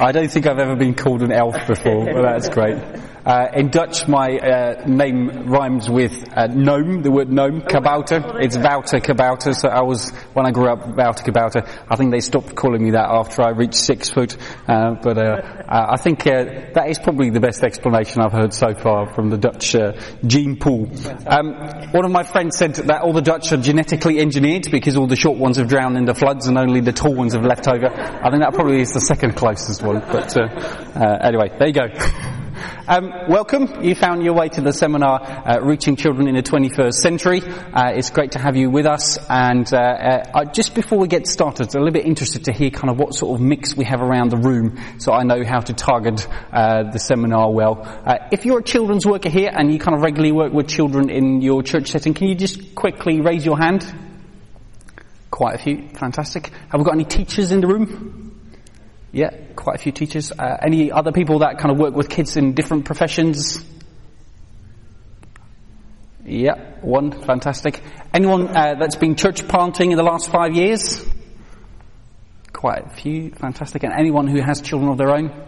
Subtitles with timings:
[0.00, 2.78] I don't think I've ever been called an elf before, but that's great.
[3.28, 8.42] Uh, in Dutch, my uh, name rhymes with uh, gnome, the word gnome, kabouter.
[8.42, 11.68] It's Wouter Kabouter, so I was, when I grew up, Wouter Kabouter.
[11.90, 14.34] I think they stopped calling me that after I reached six foot,
[14.66, 18.72] uh, but uh, uh, I think that is probably the best explanation I've heard so
[18.72, 19.76] far from the Dutch
[20.26, 20.90] gene pool.
[21.26, 21.52] Um,
[21.92, 25.16] one of my friends said that all the Dutch are genetically engineered because all the
[25.16, 27.88] short ones have drowned in the floods and only the tall ones have left over.
[27.88, 30.34] I think that probably is the second closest one, but
[31.22, 32.37] anyway, there you go.
[32.86, 33.84] Um, welcome.
[33.84, 37.42] You found your way to the seminar, uh, Reaching Children in the 21st Century.
[37.42, 39.18] Uh, it's great to have you with us.
[39.28, 42.70] And uh, uh just before we get started, I'm a little bit interested to hear
[42.70, 45.60] kind of what sort of mix we have around the room, so I know how
[45.60, 47.82] to target uh, the seminar well.
[47.84, 51.10] Uh, if you're a children's worker here and you kind of regularly work with children
[51.10, 53.86] in your church setting, can you just quickly raise your hand?
[55.30, 55.88] Quite a few.
[55.90, 56.48] Fantastic.
[56.70, 58.27] Have we got any teachers in the room?
[59.10, 60.32] Yeah, quite a few teachers.
[60.32, 63.64] Uh, any other people that kind of work with kids in different professions?
[66.24, 67.82] Yeah, one, fantastic.
[68.12, 71.02] Anyone uh, that's been church planting in the last five years?
[72.52, 73.82] Quite a few, fantastic.
[73.82, 75.47] And anyone who has children of their own?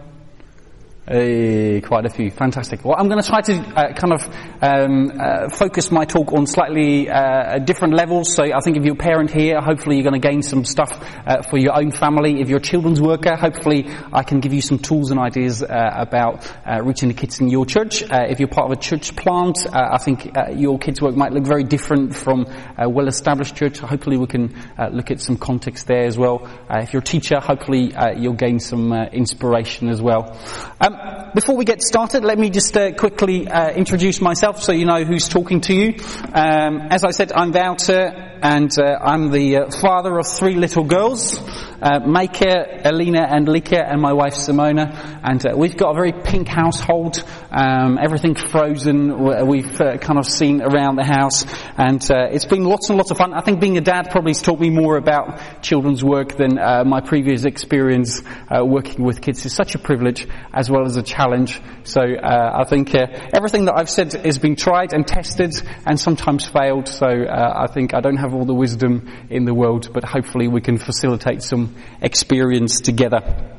[1.07, 2.85] Uh, quite a few, fantastic.
[2.85, 4.21] Well, I'm going to try to uh, kind of
[4.61, 8.35] um, uh, focus my talk on slightly uh, different levels.
[8.35, 10.91] So I think if you're a parent here, hopefully you're going to gain some stuff
[11.25, 12.39] uh, for your own family.
[12.39, 15.89] If you're a children's worker, hopefully I can give you some tools and ideas uh,
[15.95, 16.47] about
[16.83, 18.03] reaching the kids in your church.
[18.03, 21.63] if you're part of a church plant, I think your kids' work might look very
[21.63, 22.45] different from
[22.77, 23.79] a well-established church.
[23.79, 24.55] Hopefully we can
[24.91, 26.47] look at some context there as well.
[26.69, 30.37] if you're a teacher, hopefully you'll gain some inspiration as well.
[30.79, 34.71] Um, um, before we get started, let me just uh, quickly uh, introduce myself so
[34.71, 35.95] you know who's talking to you.
[36.33, 40.83] Um, as I said, I'm Wouter and uh, I'm the uh, father of three little
[40.83, 42.41] girls, uh, Maike,
[42.83, 45.19] Elena and Lika and my wife Simona.
[45.23, 50.25] And uh, we've got a very pink household, um, everything frozen, we've uh, kind of
[50.25, 51.45] seen around the house.
[51.77, 53.33] And uh, it's been lots and lots of fun.
[53.33, 57.01] I think being a dad probably has taught me more about children's work than my
[57.01, 59.45] previous experience working with kids.
[59.45, 61.61] It's such a privilege as well as a challenge.
[61.83, 65.53] So I think everything that I've said has been tried and tested
[65.85, 66.87] and sometimes failed.
[66.87, 70.47] So I think I don't have have all the wisdom in the world, but hopefully
[70.47, 73.57] we can facilitate some experience together.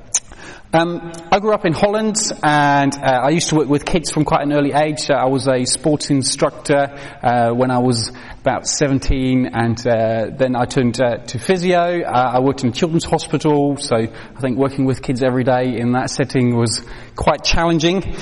[0.75, 4.25] Um, I grew up in Holland, and uh, I used to work with kids from
[4.25, 5.11] quite an early age.
[5.11, 10.57] Uh, I was a sports instructor uh, when I was about 17, and uh, then
[10.57, 12.01] I turned uh, to physio.
[12.01, 15.77] Uh, I worked in a children's hospital, so I think working with kids every day
[15.77, 16.83] in that setting was
[17.17, 18.17] quite challenging.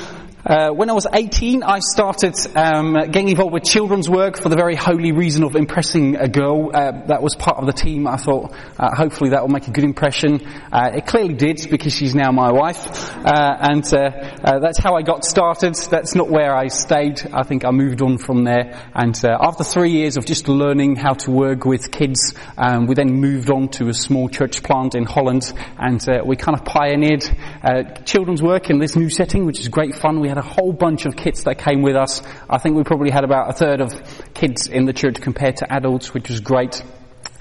[0.45, 4.57] Uh, when I was 18, I started um, getting involved with children's work for the
[4.57, 6.71] very holy reason of impressing a girl.
[6.73, 8.07] Uh, that was part of the team.
[8.07, 10.41] I thought, uh, hopefully that will make a good impression.
[10.73, 15.03] Uh, it clearly did because she's now my wife, uh, and uh, that's how I
[15.03, 15.75] got started.
[15.75, 17.21] That's not where I stayed.
[17.35, 18.81] I think I moved on from there.
[18.95, 23.13] And after three years of just learning how to work with kids, um, we then
[23.13, 27.25] moved on to a small church plant in Holland, and we kind of pioneered
[28.07, 30.21] children's work in this new setting, which is great fun.
[30.21, 32.23] We had a whole bunch of kids that came with us.
[32.49, 33.93] I think we probably had about a third of
[34.33, 36.83] kids in the church compared to adults, which was great.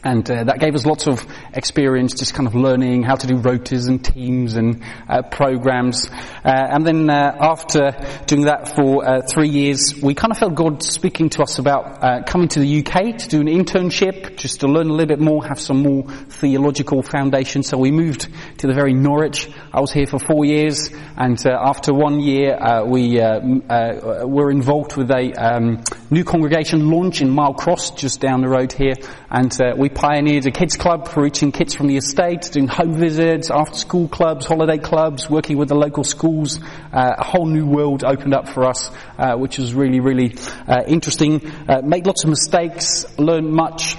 [0.03, 3.35] And uh, that gave us lots of experience just kind of learning how to do
[3.35, 6.09] rotas and teams and uh, programs.
[6.09, 7.91] Uh, and then uh, after
[8.25, 12.03] doing that for uh, three years, we kind of felt God speaking to us about
[12.03, 15.19] uh, coming to the UK to do an internship, just to learn a little bit
[15.19, 17.63] more, have some more theological foundation.
[17.63, 18.29] So we moved
[18.59, 19.49] to the very Norwich.
[19.73, 25.33] I was here for four years, and after one year, we were involved with a
[25.33, 28.95] um, new congregation launch in Mile Cross, just down the road here,
[29.29, 32.93] and we we pioneered a kids club for reaching kids from the estate, doing home
[32.93, 36.59] visits, after school clubs, holiday clubs, working with the local schools.
[36.93, 40.35] Uh, a whole new world opened up for us, uh, which was really, really
[40.67, 41.41] uh, interesting.
[41.67, 43.95] Uh, made lots of mistakes, learned much,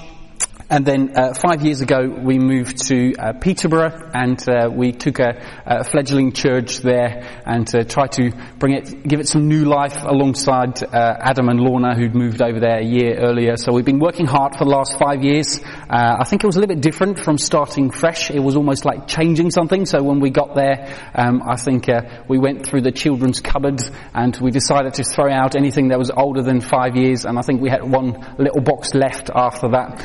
[0.70, 5.19] and then uh, five years ago, we moved to uh, Peterborough, and uh, we took
[5.19, 5.34] a,
[5.66, 8.31] a, fledgling church there and uh, tried to
[8.61, 12.61] bring it, give it some new life alongside uh, Adam and Lorna, who'd moved over
[12.61, 13.56] there a year earlier.
[13.56, 15.58] So we've been working hard for the last five years.
[15.58, 18.31] Uh, I think it was a little bit different from starting fresh.
[18.31, 19.87] It was almost like changing something.
[19.87, 21.88] So when we got there, um, I think
[22.28, 26.12] we went through the children's cupboards and we decided to throw out anything that was
[26.16, 27.25] older than five years.
[27.25, 29.99] And I think we had one little box left after that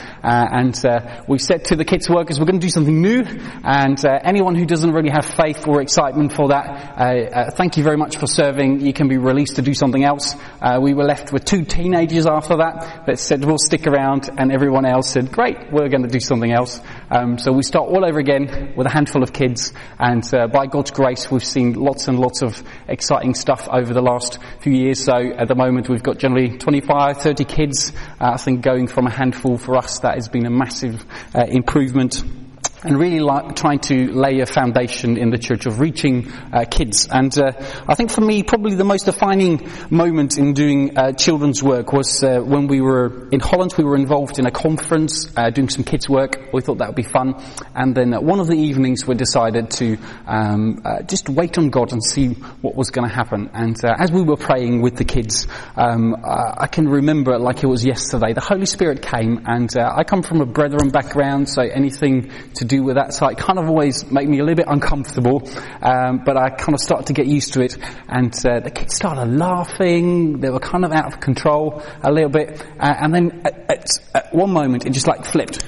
[0.56, 3.24] and uh, we said to the kids workers, we're going to do something new,
[3.63, 7.75] and uh, anyone who doesn't really have faith or excitement for that, uh, uh thank
[7.75, 8.80] you very much for serving.
[8.80, 10.34] You can be released to do something else.
[10.62, 14.50] Uh, we were left with two teenagers after that that said, we'll stick around, and
[14.50, 16.80] everyone else said, great, we're going to do something else.
[17.10, 20.66] Um, so we start all over again with a handful of kids, and uh, by
[20.66, 25.04] God's grace, we've seen lots and lots of exciting stuff over the last few years.
[25.04, 27.92] So at the moment, we've got generally 25, 30 kids.
[28.19, 31.06] Uh, I think going from a handful for us, that has been a massive
[31.36, 32.24] uh, improvement
[32.85, 37.07] and really like trying to lay a foundation in the church of reaching uh, kids.
[37.09, 37.51] And uh,
[37.87, 42.23] I think for me, probably the most defining moment in doing uh, children's work was
[42.23, 43.73] uh, when we were in Holland.
[43.77, 46.53] We were involved in a conference uh, doing some kids' work.
[46.53, 47.41] We thought that would be fun.
[47.73, 49.97] And then one of the evenings, we decided to
[50.27, 53.49] um, uh, just wait on God and see what was going to happen.
[53.53, 57.83] And as we were praying with the kids, um, I can remember like it was
[57.83, 58.33] yesterday.
[58.33, 62.75] The Holy Spirit came, and I come from a brethren background, so anything to do
[62.77, 63.13] do with that.
[63.13, 65.48] So it kind of always made me a little bit uncomfortable.
[65.81, 67.77] Um, but I kind of started to get used to it.
[68.07, 70.39] And uh, the kids started laughing.
[70.39, 72.62] They were kind of out of control a little bit.
[72.80, 75.63] Uh, and then at, at, at one moment, it just like flipped.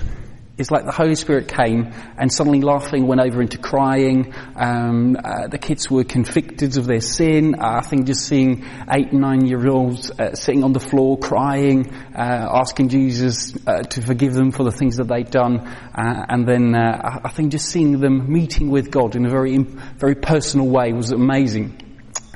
[0.58, 4.34] It's like the Holy Spirit came and suddenly laughing went over into crying.
[4.56, 7.56] Um, uh, the kids were convicted of their sin.
[7.60, 11.94] Uh, I think just seeing eight, nine year olds uh, sitting on the floor crying,
[12.16, 15.60] uh, asking Jesus uh, to forgive them for the things that they'd done.
[15.60, 20.16] Uh, and then I think just seeing them meeting with God in a very, very
[20.16, 21.87] personal way was amazing.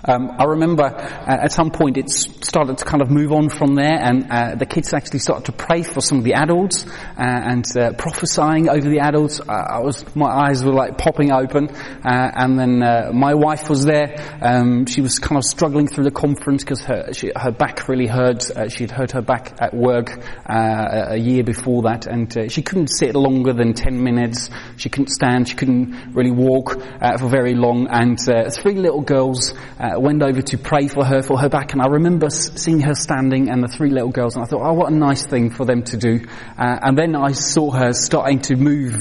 [0.04, 3.76] Um, I remember uh, at some point it started to kind of move on from
[3.76, 6.92] there, and uh, the kids actually started to pray for some of the adults uh,
[7.18, 9.42] and uh, prophesying over the adults.
[9.48, 13.86] I was my eyes were like popping open, uh, and then uh, my wife was
[13.86, 14.40] there.
[14.42, 18.08] Um, she was kind of struggling through the conference because her she, her back really
[18.08, 18.50] hurt.
[18.70, 20.10] she'd hurt her back at work
[20.48, 24.50] a year before that, and she couldn't sit longer than ten minutes.
[24.78, 25.48] She couldn't stand.
[25.48, 26.82] She couldn't really walk
[27.20, 28.18] for very long, and
[28.52, 29.54] three little girls
[29.96, 32.96] uh, went over to pray for her, for her back, and I remember seeing her
[32.96, 35.66] standing and the three little girls, and I thought, oh, what a nice thing for
[35.66, 36.26] them to do.
[36.58, 38.96] Uh, and then I saw her starting to move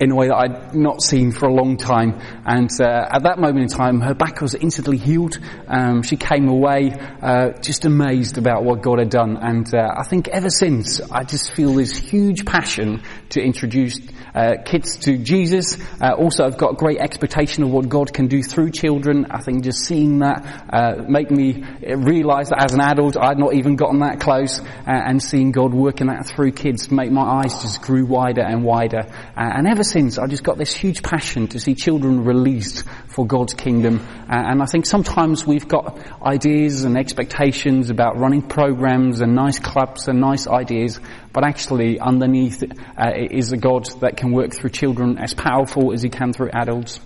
[0.00, 2.18] in a way that I'd not seen for a long time.
[2.46, 5.38] And uh, at that moment in time, her back was instantly healed.
[5.68, 6.92] Um, she came away
[7.22, 9.36] uh, just amazed about what God had done.
[9.36, 13.98] And uh, I think ever since, I just feel this huge passion to introduce
[14.34, 15.78] uh, kids to Jesus.
[16.00, 19.26] Uh, also, I've got great expectation of what God can do through children.
[19.30, 23.54] I think just seeing that uh, make me realize that as an adult, I'd not
[23.54, 24.60] even gotten that close.
[24.86, 29.06] and seeing God working that through kids make my eyes just grew wider and wider.
[29.36, 33.54] and ever since, I just got this huge passion to see children released for God's
[33.54, 34.06] kingdom.
[34.28, 40.08] and I think sometimes we've got ideas and expectations about running programs and nice clubs
[40.08, 41.00] and nice ideas,
[41.32, 46.02] but actually underneath uh, is a God that can work through children as powerful as
[46.02, 47.00] he can through adults.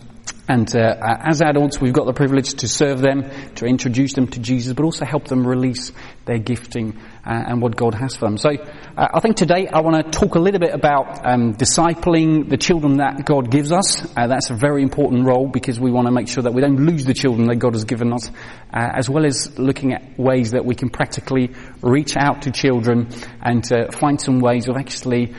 [0.46, 4.40] And uh, as adults, we've got the privilege to serve them, to introduce them to
[4.40, 5.90] Jesus, but also help them release
[6.26, 8.36] their gifting and what God has for them.
[8.36, 12.48] So uh, I think today I want to talk a little bit about um, discipling
[12.48, 14.04] the children that God gives us.
[14.16, 16.84] Uh, that's a very important role because we want to make sure that we don't
[16.84, 18.32] lose the children that God has given us, uh,
[18.72, 21.50] as well as looking at ways that we can practically
[21.82, 23.08] reach out to children
[23.42, 25.34] and uh, find some ways of actually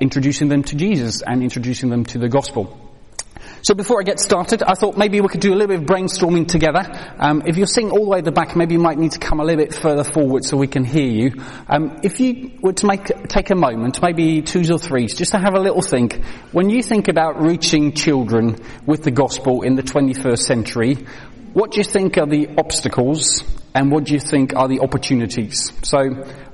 [0.00, 2.83] introducing them to Jesus and introducing them to the gospel.
[3.64, 5.86] So before I get started, I thought maybe we could do a little bit of
[5.86, 6.82] brainstorming together.
[7.18, 9.18] Um, if you're sitting all the way at the back, maybe you might need to
[9.18, 11.42] come a little bit further forward so we can hear you.
[11.66, 15.38] Um, if you were to make, take a moment, maybe twos or threes, just to
[15.38, 16.22] have a little think,
[16.52, 20.96] when you think about reaching children with the gospel in the 21st century,
[21.54, 23.42] what do you think are the obstacles
[23.74, 25.72] and what do you think are the opportunities?
[25.82, 25.98] So,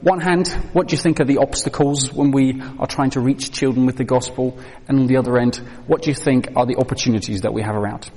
[0.01, 3.53] one hand, what do you think are the obstacles when we are trying to reach
[3.53, 4.59] children with the gospel?
[4.89, 7.77] And on the other end, what do you think are the opportunities that we have
[7.77, 8.11] around?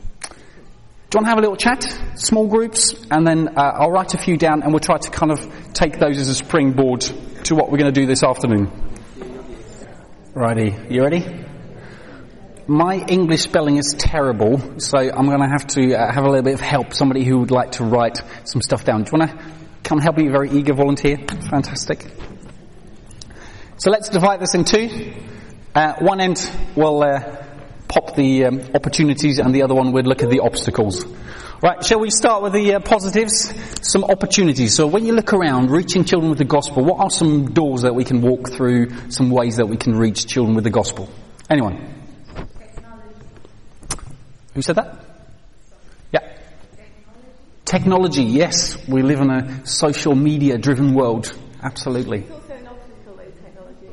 [1.13, 1.83] Do you want to have a little chat?
[2.15, 2.95] Small groups?
[3.11, 5.99] And then uh, I'll write a few down and we'll try to kind of take
[5.99, 8.71] those as a springboard to what we're going to do this afternoon.
[10.33, 11.43] Righty, you ready?
[12.67, 16.43] My English spelling is terrible, so I'm going to have to uh, have a little
[16.43, 16.93] bit of help.
[16.93, 19.03] Somebody who would like to write some stuff down.
[19.03, 19.45] Do you want to
[19.83, 20.27] come help me?
[20.29, 21.17] Very eager volunteer.
[21.17, 22.05] Fantastic.
[23.77, 25.13] So let's divide this in two.
[25.75, 27.43] Uh, one end will uh,
[27.87, 31.05] pop the um, opportunities, and the other one would look at the obstacles.
[31.61, 33.53] Right, shall we start with the uh, positives?
[33.81, 34.75] Some opportunities.
[34.75, 37.95] So when you look around, reaching children with the gospel, what are some doors that
[37.95, 41.09] we can walk through, some ways that we can reach children with the gospel?
[41.49, 41.92] Anyone?
[44.53, 44.99] Who said that?
[46.11, 46.37] Yeah.
[47.65, 48.77] Technology, yes.
[48.87, 51.33] We live in a social media driven world.
[51.61, 52.19] Absolutely.
[52.19, 53.87] It's also an obstacle though technology.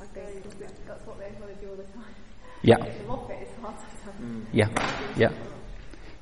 [0.00, 2.14] I think that's what they want to do all the time.
[2.62, 2.76] Yeah.
[4.22, 4.46] Mm.
[4.52, 4.68] Yeah.
[5.16, 5.32] Yeah.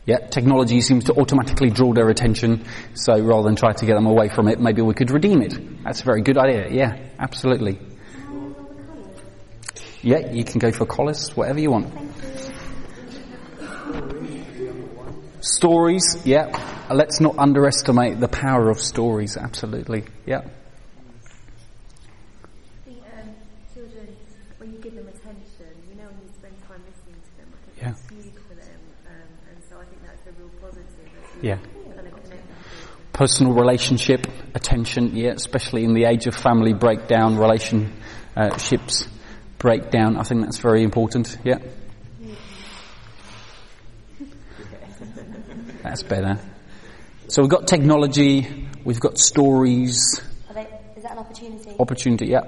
[0.04, 4.06] Yeah, technology seems to automatically draw their attention, so rather than try to get them
[4.06, 5.84] away from it, maybe we could redeem it.
[5.84, 6.68] That's a very good idea.
[6.70, 7.78] Yeah, absolutely.
[10.02, 11.94] Yeah, you can go for Collis, whatever you want.
[15.44, 16.86] Stories, yeah.
[16.88, 20.04] Let's not underestimate the power of stories, absolutely.
[20.24, 20.42] Yeah.
[22.86, 23.34] The um,
[23.74, 24.16] children,
[24.58, 27.56] when you give them attention, you know, when you spend time listening to them, I
[27.66, 27.88] think Yeah.
[27.88, 28.80] that's huge for them.
[29.08, 29.14] Um,
[29.50, 30.86] and so I think that's a real positive.
[31.42, 31.56] Yeah.
[31.56, 32.38] kind of connect with them.
[33.12, 39.08] Personal relationship, attention, yeah, especially in the age of family breakdown, relationships
[39.58, 40.16] breakdown.
[40.16, 41.58] I think that's very important, yeah.
[45.92, 46.38] That's better.
[47.28, 51.76] So we've got technology, we've got stories, Are they, is that an opportunity?
[51.78, 52.44] opportunity, yeah.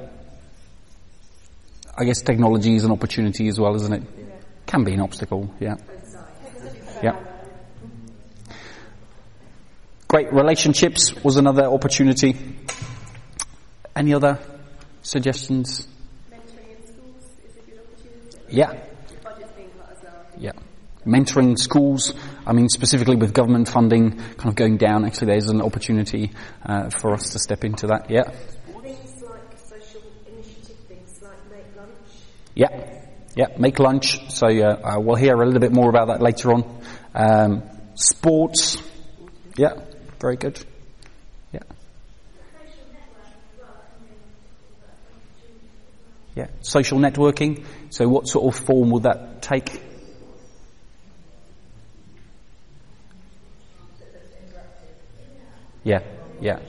[1.95, 4.03] I guess technology is an opportunity as well, isn't it?
[4.65, 5.77] Can be an obstacle, yeah.
[7.03, 7.23] Yeah.
[10.09, 12.35] Great relationships was another opportunity.
[13.95, 14.39] Any other
[15.03, 15.87] suggestions?
[16.33, 18.57] Mentoring in schools is a good opportunity.
[18.57, 18.73] Yeah.
[20.39, 20.53] Yeah.
[21.07, 22.15] Mentoring schools,
[22.47, 26.33] I mean specifically with government funding kind of going down, actually there's an opportunity
[26.65, 28.23] uh, for us to step into that, yeah.
[28.83, 31.91] Things like social initiative things like make lunch.
[32.55, 33.01] Yeah,
[33.37, 34.31] yeah, make lunch.
[34.31, 36.81] So uh, uh, we'll hear a little bit more about that later on.
[37.15, 37.63] Um,
[37.95, 38.77] sports,
[39.57, 39.75] yeah,
[40.21, 40.63] very good.
[41.53, 41.61] Yeah.
[46.35, 47.65] Yeah, social networking.
[47.91, 49.81] So what sort of form would that take?
[55.85, 56.01] Yeah,
[56.41, 56.61] yeah.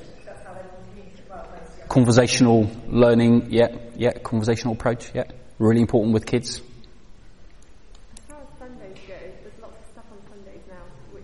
[1.87, 5.23] Conversational learning, yeah, yeah, conversational approach, yeah.
[5.59, 6.61] Really important with kids.
[8.17, 10.81] As far as Sundays go, there's lots of stuff on Sundays now
[11.13, 11.23] which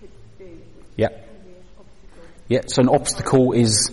[0.00, 1.08] kids do, which Yeah.
[1.08, 1.14] be
[1.50, 2.24] an obstacle.
[2.48, 3.92] Yeah, so an obstacle is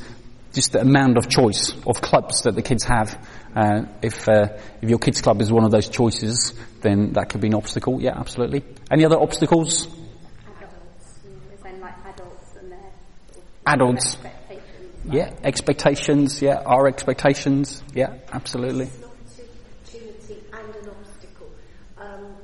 [0.53, 3.19] just the amount of choice of clubs that the kids have.
[3.53, 4.47] Uh, if uh,
[4.81, 7.99] if your kids club is one of those choices, then that could be an obstacle.
[8.01, 8.63] Yeah, absolutely.
[8.89, 9.87] Any other obstacles?
[9.87, 12.91] Adults, we're saying like adults and their
[13.33, 14.15] sort of Adults.
[14.15, 15.13] expectations.
[15.13, 16.41] Yeah, expectations.
[16.41, 17.83] Yeah, our expectations.
[17.93, 18.85] Yeah, absolutely.
[18.85, 21.49] It's an opportunity and an obstacle.
[21.97, 22.35] Um,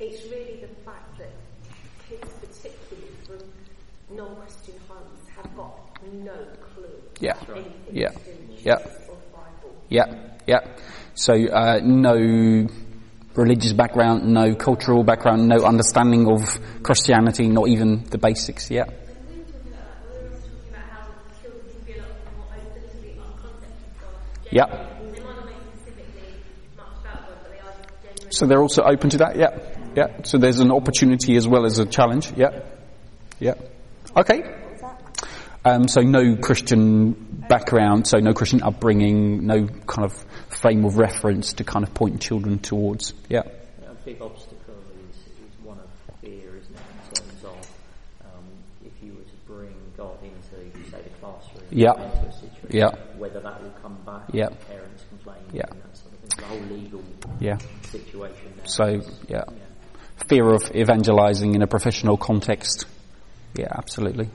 [0.00, 1.30] it's really the fact that
[2.08, 5.78] kids, particularly from non-Christian homes, have got
[6.12, 6.34] no
[6.74, 6.86] clue
[7.20, 7.34] Yeah,
[7.92, 8.10] yeah,
[8.64, 8.76] yeah.
[9.88, 10.04] Yeah,
[10.46, 10.60] yeah.
[11.14, 12.68] So uh, no
[13.34, 18.70] religious background, no cultural background, no understanding of Christianity, not even the basics.
[18.70, 18.84] Yeah.
[24.50, 24.86] Yeah.
[28.30, 29.58] So they're also open to that, yeah.
[29.96, 30.22] Yeah.
[30.24, 32.60] So there's an opportunity as well as a challenge, yeah.
[33.40, 33.54] Yeah.
[34.16, 34.42] Okay.
[35.64, 37.12] Um, so no Christian
[37.48, 40.12] background, so no Christian upbringing, no kind of
[40.50, 43.40] frame of reference to kind of point children towards, yeah.
[43.86, 44.74] A big obstacle
[45.10, 45.88] is, is one of
[46.20, 47.56] fear, isn't it, in terms of
[48.24, 48.44] um,
[48.86, 51.92] if you were to bring God into, say, the classroom, Yeah.
[51.92, 52.90] into a situation, Yeah.
[53.18, 53.70] whether that will
[54.32, 54.48] Yeah.
[54.68, 55.62] parents complaining, Yeah.
[55.70, 56.30] and that sort of thing.
[56.38, 57.02] The whole legal
[57.40, 57.58] Yeah.
[57.82, 58.64] situation now.
[58.64, 59.44] So, is- yeah.
[60.28, 62.86] Fear of evangelizing in a professional context.
[63.54, 64.28] Yeah, absolutely.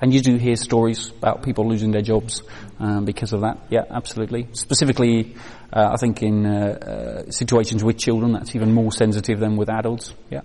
[0.00, 2.42] And you do hear stories about people losing their jobs
[2.78, 3.58] um, because of that.
[3.70, 4.48] Yeah, absolutely.
[4.52, 5.34] Specifically,
[5.72, 9.70] uh, I think in uh, uh, situations with children, that's even more sensitive than with
[9.70, 10.12] adults.
[10.30, 10.42] Yeah.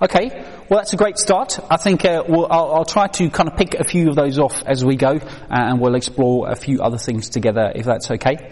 [0.00, 0.30] Okay,
[0.68, 1.58] well that's a great start.
[1.68, 4.38] I think uh, we'll, I'll, I'll try to kind of pick a few of those
[4.38, 8.08] off as we go, uh, and we'll explore a few other things together if that's
[8.12, 8.50] okay.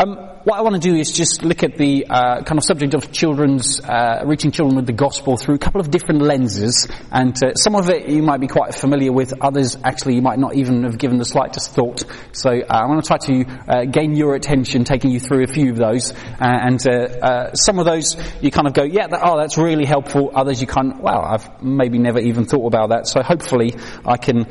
[0.00, 0.14] Um,
[0.44, 3.10] what I want to do is just look at the uh, kind of subject of
[3.10, 7.54] children's uh, reaching children with the gospel through a couple of different lenses, and uh,
[7.54, 9.34] some of it you might be quite familiar with.
[9.40, 12.04] Others, actually, you might not even have given the slightest thought.
[12.30, 15.72] So I'm going to try to uh, gain your attention, taking you through a few
[15.72, 19.36] of those, uh, and uh, some of those you kind of go, yeah, that, oh,
[19.36, 20.30] that's really helpful.
[20.32, 23.08] Others you kind, of, wow, I've maybe never even thought about that.
[23.08, 23.74] So hopefully
[24.06, 24.46] I can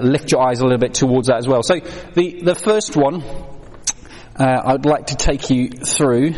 [0.00, 1.62] lift your eyes a little bit towards that as well.
[1.62, 3.22] So the the first one
[4.40, 6.34] uh, I'd like to take you through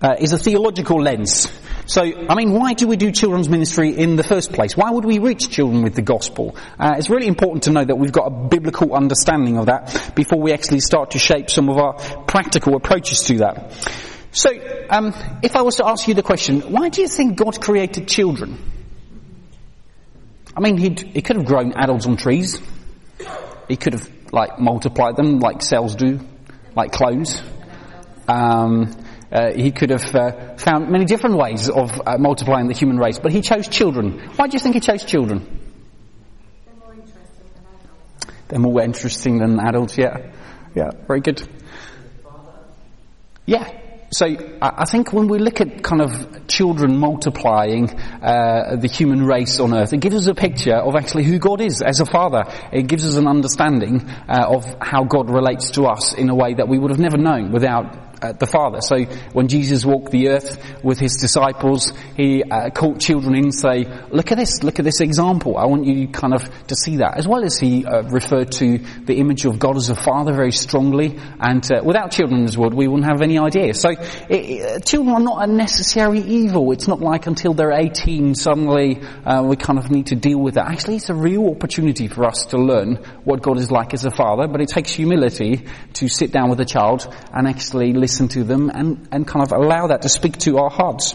[0.00, 1.50] uh, is a theological lens.
[1.86, 4.76] So, I mean, why do we do children's ministry in the first place?
[4.76, 6.54] Why would we reach children with the gospel?
[6.78, 10.40] Uh, it's really important to know that we've got a biblical understanding of that before
[10.40, 11.94] we actually start to shape some of our
[12.26, 13.72] practical approaches to that.
[14.30, 14.50] So,
[14.90, 15.12] um,
[15.42, 18.58] if I was to ask you the question, why do you think God created children?
[20.56, 22.62] I mean, he could have grown adults on trees.
[23.66, 26.20] He could have, like, multiplied them like cells do,
[26.74, 27.42] like clones.
[28.28, 28.94] Um,
[29.32, 33.18] uh, he could have uh, found many different ways of uh, multiplying the human race,
[33.18, 34.18] but he chose children.
[34.36, 35.58] Why do you think he chose children?
[38.48, 40.32] They're more interesting than adults, yeah.
[40.74, 41.46] Yeah, very good.
[43.46, 43.68] Yeah,
[44.12, 44.26] So
[44.60, 49.72] I think when we look at kind of children multiplying uh, the human race on
[49.72, 52.42] earth, it gives us a picture of actually who God is as a father.
[52.72, 56.54] It gives us an understanding uh, of how God relates to us in a way
[56.54, 58.80] that we would have never known without uh, the Father.
[58.80, 63.54] So when Jesus walked the earth with his disciples, he uh, called children in and
[63.54, 65.56] say, look at this, look at this example.
[65.56, 67.16] I want you kind of to see that.
[67.16, 70.52] As well as he uh, referred to the image of God as a father very
[70.52, 71.18] strongly.
[71.40, 73.74] And uh, without children in this world, we wouldn't have any idea.
[73.74, 76.72] So it, it, children are not a necessary evil.
[76.72, 80.54] It's not like until they're 18 suddenly uh, we kind of need to deal with
[80.54, 80.68] that.
[80.68, 84.10] Actually, it's a real opportunity for us to learn what God is like as a
[84.10, 88.44] father, but it takes humility to sit down with a child and actually listen to
[88.44, 91.14] them and, and kind of allow that to speak to our hearts.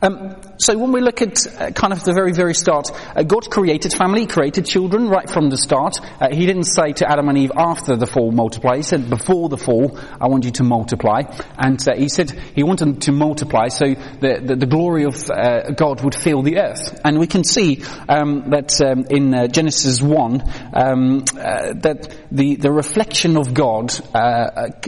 [0.00, 3.50] Um, so when we look at uh, kind of the very, very start, uh, God
[3.50, 5.96] created family, created children right from the start.
[6.20, 8.76] Uh, he didn't say to Adam and Eve after the fall multiply.
[8.76, 11.22] He said before the fall, I want you to multiply.
[11.58, 15.72] And uh, he said he wanted to multiply so the, the, the glory of uh,
[15.72, 17.00] God would fill the earth.
[17.04, 20.42] And we can see um, that um, in uh, Genesis 1
[20.74, 23.92] um, that the, the reflection of God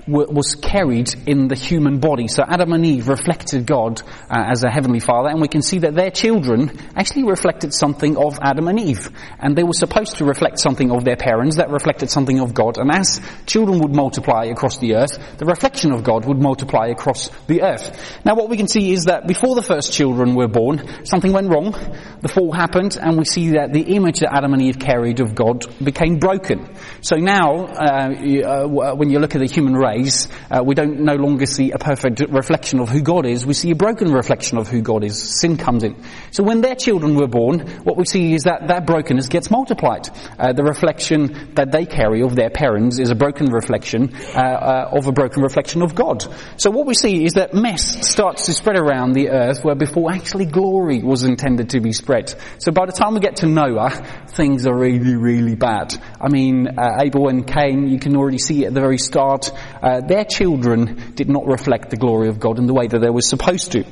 [0.06, 2.28] was carried in the human body.
[2.28, 5.94] So Adam and Eve reflected God as a heavenly Father, and we can see that
[5.94, 9.10] their children actually reflected something of Adam and Eve.
[9.38, 12.78] And they were supposed to reflect something of their parents that reflected something of God.
[12.78, 17.30] And as children would multiply across the earth, the reflection of God would multiply across
[17.46, 18.20] the earth.
[18.24, 21.48] Now what we can see is that before the first children were born, something went
[21.48, 21.72] wrong.
[22.20, 25.34] The fall happened, and we see that the image that Adam and Eve carried of
[25.34, 26.74] God became broken.
[27.00, 31.14] So now, uh, uh, when you look at the human race, uh, we don't no
[31.14, 33.44] longer see a perfect reflection of who God is.
[33.46, 35.38] We see a broken reflection of who God is.
[35.44, 35.94] Sin comes in.
[36.30, 40.08] So when their children were born, what we see is that that brokenness gets multiplied.
[40.38, 44.88] Uh, the reflection that they carry of their parents is a broken reflection uh, uh,
[44.92, 46.24] of a broken reflection of God.
[46.56, 50.10] So what we see is that mess starts to spread around the earth where before
[50.10, 52.34] actually glory was intended to be spread.
[52.56, 53.90] So by the time we get to Noah,
[54.28, 55.94] things are really, really bad.
[56.18, 59.50] I mean, Abel and Cain, you can already see at the very start,
[59.82, 63.10] uh, their children did not reflect the glory of God in the way that they
[63.10, 63.84] were supposed to.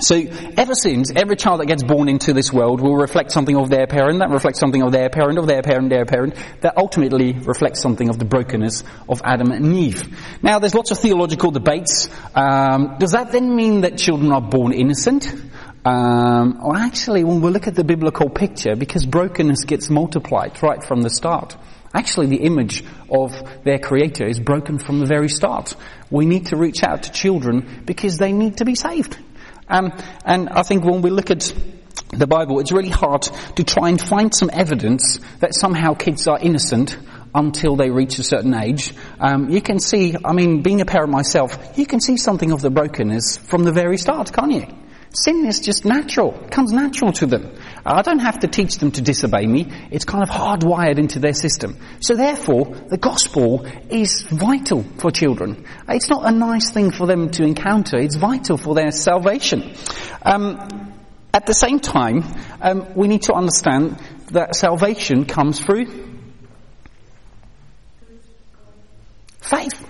[0.00, 0.16] So,
[0.56, 3.86] ever since, every child that gets born into this world will reflect something of their
[3.86, 7.82] parent, that reflects something of their parent, of their parent, their parent, that ultimately reflects
[7.82, 10.02] something of the brokenness of Adam and Eve.
[10.42, 12.08] Now, there's lots of theological debates.
[12.34, 15.30] Um, does that then mean that children are born innocent?
[15.84, 20.82] Um, well, actually, when we look at the biblical picture, because brokenness gets multiplied right
[20.82, 21.56] from the start,
[21.92, 23.32] Actually, the image of
[23.64, 25.74] their creator is broken from the very start.
[26.08, 29.18] We need to reach out to children because they need to be saved.
[29.70, 29.92] Um,
[30.24, 31.52] and I think when we look at
[32.10, 36.38] the Bible, it's really hard to try and find some evidence that somehow kids are
[36.38, 36.98] innocent
[37.34, 38.92] until they reach a certain age.
[39.20, 42.60] Um, you can see, I mean, being a parent myself, you can see something of
[42.60, 44.66] the brokenness from the very start, can't you?
[45.12, 46.34] Sin is just natural.
[46.44, 47.52] It comes natural to them.
[47.84, 49.70] I don't have to teach them to disobey me.
[49.90, 51.78] It's kind of hardwired into their system.
[52.00, 55.66] So therefore, the gospel is vital for children.
[55.88, 57.98] It's not a nice thing for them to encounter.
[57.98, 59.74] It's vital for their salvation.
[60.22, 60.92] Um,
[61.32, 62.24] at the same time,
[62.60, 63.98] um, we need to understand
[64.32, 65.86] that salvation comes through
[69.40, 69.89] faith.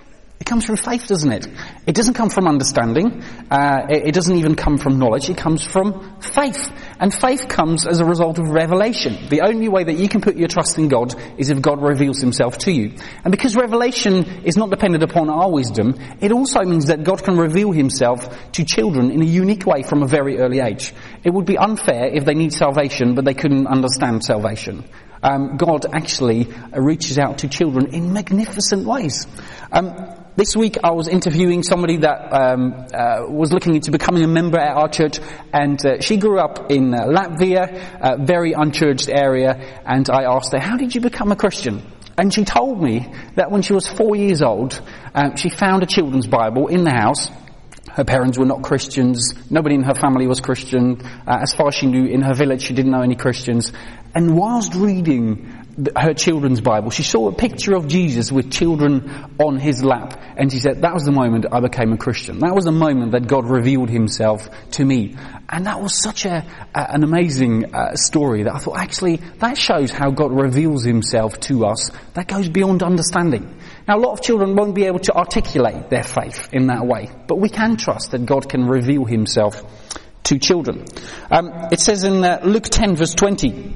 [0.51, 1.47] Comes from faith, doesn't it?
[1.87, 3.23] It doesn't come from understanding.
[3.49, 5.31] Uh, it, it, doesn't even come from knowledge.
[5.31, 6.73] It comes from faith.
[6.99, 9.29] And faith comes as a result of revelation.
[9.29, 12.21] The only way that you can put your trust in God is if God reveals
[12.21, 12.97] himself to you.
[13.23, 17.37] And because revelation is not dependent upon our wisdom, it also means that God can
[17.37, 20.93] reveal himself to children in a unique way from a very early age.
[21.23, 24.83] It would be unfair if they need salvation but they couldn't understand salvation.
[25.23, 29.27] Um, God actually reaches out to children in magnificent ways.
[29.71, 34.29] Um, this week I was interviewing somebody that um, uh, was looking into becoming a
[34.29, 35.19] member at our church,
[35.53, 40.53] and uh, she grew up in uh, Latvia, a very unchurched area, and I asked
[40.53, 41.83] her, "How did you become a Christian?"
[42.17, 44.81] And she told me that when she was four years old,
[45.15, 47.31] um, she found a children's Bible in the house.
[47.93, 49.33] Her parents were not Christians.
[49.51, 51.01] Nobody in her family was Christian.
[51.01, 53.73] Uh, as far as she knew, in her village, she didn't know any Christians.
[54.15, 55.60] And whilst reading
[55.97, 60.51] her children's Bible, she saw a picture of Jesus with children on his lap, and
[60.51, 62.41] she said, that was the moment I became a Christian.
[62.41, 65.17] That was the moment that God revealed himself to me.
[65.49, 69.91] And that was such a, an amazing uh, story that I thought, actually, that shows
[69.91, 71.91] how God reveals himself to us.
[72.15, 73.57] That goes beyond understanding.
[73.89, 77.11] Now, a lot of children won't be able to articulate their faith in that way,
[77.27, 79.63] but we can trust that God can reveal himself
[80.25, 80.85] to children.
[81.31, 83.75] Um, it says in uh, Luke 10 verse 20,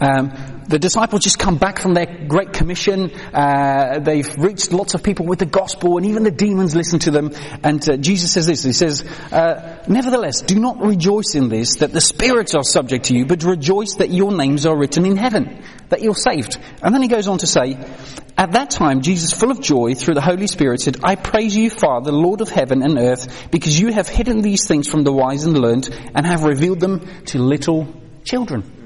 [0.00, 3.10] um, the disciples just come back from their great commission.
[3.34, 7.10] Uh, they've reached lots of people with the gospel, and even the demons listen to
[7.10, 7.32] them.
[7.62, 11.92] And uh, Jesus says this: He says, uh, "Nevertheless, do not rejoice in this that
[11.92, 15.62] the spirits are subject to you, but rejoice that your names are written in heaven,
[15.88, 17.76] that you're saved." And then he goes on to say,
[18.38, 21.68] "At that time, Jesus, full of joy through the Holy Spirit, said, I praise you,
[21.68, 25.44] Father, Lord of heaven and earth, because you have hidden these things from the wise
[25.44, 27.86] and learned, and have revealed them to little
[28.24, 28.79] children."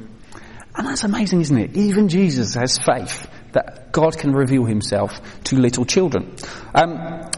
[0.76, 1.76] And that's amazing, isn't it?
[1.76, 6.34] Even Jesus has faith that God can reveal himself to little children.
[6.74, 7.30] Um,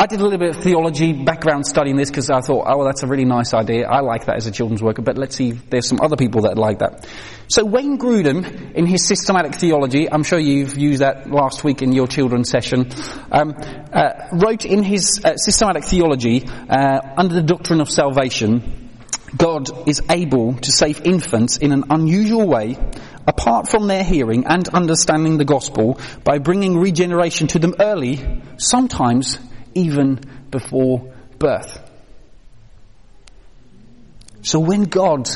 [0.00, 3.02] I did a little bit of theology background studying this because I thought, oh, that's
[3.02, 3.86] a really nice idea.
[3.86, 6.42] I like that as a children's worker, but let's see if there's some other people
[6.42, 7.06] that like that.
[7.48, 11.92] So Wayne Grudem, in his systematic theology, I'm sure you've used that last week in
[11.92, 12.90] your children's session,
[13.30, 13.52] um,
[13.92, 18.79] uh, wrote in his uh, systematic theology, uh, under the doctrine of salvation,
[19.36, 22.76] God is able to save infants in an unusual way,
[23.26, 29.38] apart from their hearing and understanding the gospel, by bringing regeneration to them early, sometimes
[29.74, 31.78] even before birth.
[34.42, 35.28] So when God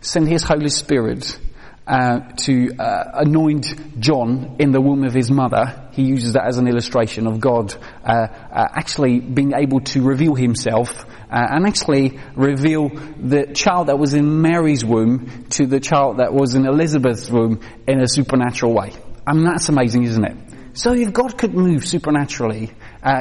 [0.00, 1.38] sent His Holy Spirit
[1.86, 6.58] uh, to uh, anoint John in the womb of his mother, he uses that as
[6.58, 12.20] an illustration of God uh, uh actually being able to reveal himself uh, and actually
[12.36, 17.28] reveal the child that was in Mary's womb to the child that was in Elizabeth's
[17.28, 18.92] womb in a supernatural way.
[19.26, 20.36] I mean, that's amazing, isn't it?
[20.74, 22.72] So if God could move supernaturally,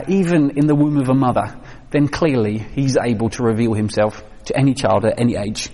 [0.07, 4.57] even in the womb of a mother, then clearly He's able to reveal Himself to
[4.57, 5.69] any child at any age.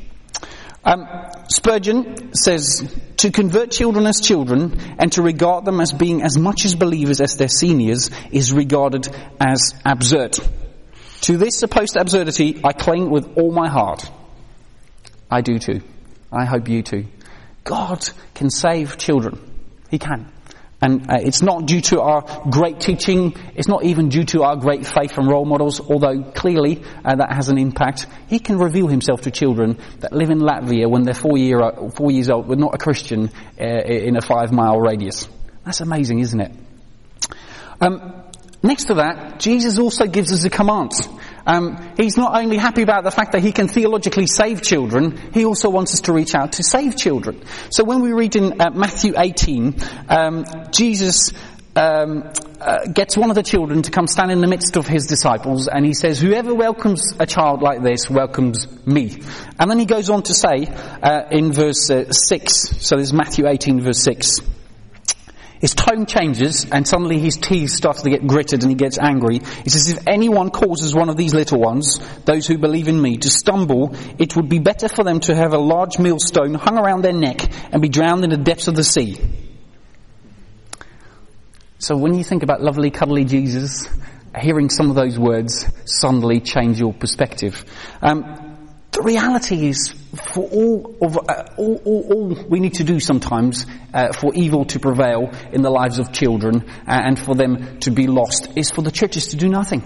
[0.83, 1.05] Um,
[1.49, 6.65] Spurgeon says, to convert children as children and to regard them as being as much
[6.65, 9.07] as believers as their seniors is regarded
[9.39, 10.37] as absurd.
[11.21, 14.09] To this supposed absurdity, I cling with all my heart.
[15.31, 15.81] I do too.
[16.31, 17.05] I hope you too.
[17.63, 19.39] God can save children.
[19.89, 20.31] He can.
[20.79, 23.35] And uh, it's not due to our great teaching.
[23.55, 27.33] It's not even due to our great faith and role models, although clearly uh, that
[27.33, 28.05] has an impact.
[28.27, 31.59] He can reveal himself to children that live in Latvia when they're four, year,
[31.95, 35.27] four years old, but not a Christian uh, in a five mile radius.
[35.65, 36.51] That's amazing, isn't it?
[37.81, 38.23] Um,
[38.63, 40.91] Next to that, Jesus also gives us a command.
[41.47, 45.45] Um, he's not only happy about the fact that he can theologically save children, he
[45.45, 47.41] also wants us to reach out to save children.
[47.69, 49.75] So when we read in uh, Matthew 18,
[50.09, 51.31] um, Jesus
[51.77, 52.29] um,
[52.59, 55.67] uh, gets one of the children to come stand in the midst of his disciples,
[55.67, 59.21] and he says, "Whoever welcomes a child like this welcomes me."
[59.59, 60.65] And then he goes on to say
[61.01, 62.53] uh, in verse uh, six.
[62.85, 64.41] So there's Matthew 18, verse six.
[65.59, 69.39] His tone changes and suddenly his teeth start to get gritted and he gets angry.
[69.63, 73.17] He says, if anyone causes one of these little ones, those who believe in me,
[73.17, 77.03] to stumble, it would be better for them to have a large millstone hung around
[77.03, 77.41] their neck
[77.71, 79.17] and be drowned in the depths of the sea.
[81.79, 83.87] So when you think about lovely, cuddly Jesus,
[84.39, 87.65] hearing some of those words suddenly change your perspective.
[88.01, 88.46] Um,
[88.97, 89.93] the reality is,
[90.33, 94.65] for all of uh, all, all, all, we need to do sometimes uh, for evil
[94.65, 98.71] to prevail in the lives of children uh, and for them to be lost is
[98.71, 99.83] for the churches to do nothing.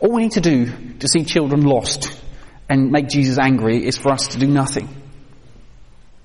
[0.00, 2.20] All we need to do to see children lost
[2.68, 4.88] and make Jesus angry is for us to do nothing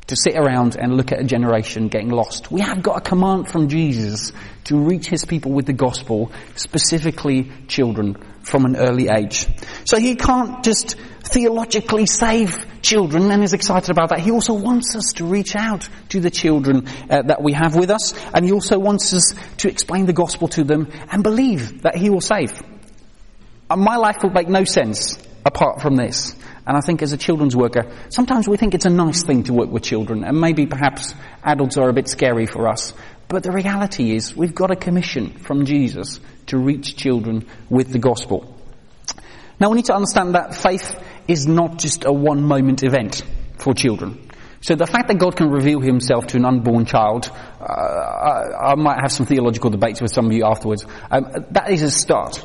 [0.08, 2.52] to sit around and look at a generation getting lost.
[2.52, 4.34] We have got a command from Jesus
[4.66, 8.18] to reach his people with the gospel, specifically children
[8.50, 9.48] from an early age.
[9.86, 14.20] So he can't just theologically save children and is excited about that.
[14.20, 17.90] He also wants us to reach out to the children uh, that we have with
[17.90, 21.96] us and he also wants us to explain the gospel to them and believe that
[21.96, 22.52] he will save.
[23.70, 26.36] And my life would make no sense apart from this.
[26.66, 29.54] And I think as a children's worker, sometimes we think it's a nice thing to
[29.54, 32.94] work with children, and maybe perhaps adults are a bit scary for us.
[33.30, 38.00] But the reality is, we've got a commission from Jesus to reach children with the
[38.00, 38.56] gospel.
[39.60, 43.22] Now we need to understand that faith is not just a one moment event
[43.60, 44.30] for children.
[44.62, 48.76] So the fact that God can reveal himself to an unborn child, uh, I, I,
[48.76, 52.44] might have some theological debates with some of you afterwards, um, that is a start.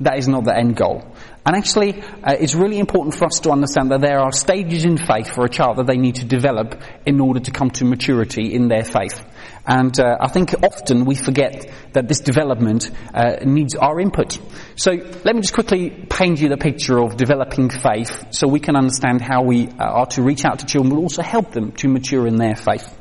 [0.00, 1.04] That is not the end goal.
[1.44, 4.98] And actually, uh, it's really important for us to understand that there are stages in
[4.98, 8.54] faith for a child that they need to develop in order to come to maturity
[8.54, 9.24] in their faith.
[9.68, 14.38] And uh, I think often we forget that this development uh, needs our input.
[14.76, 18.76] So let me just quickly paint you the picture of developing faith so we can
[18.76, 22.26] understand how we are to reach out to children but also help them to mature
[22.26, 22.97] in their faith.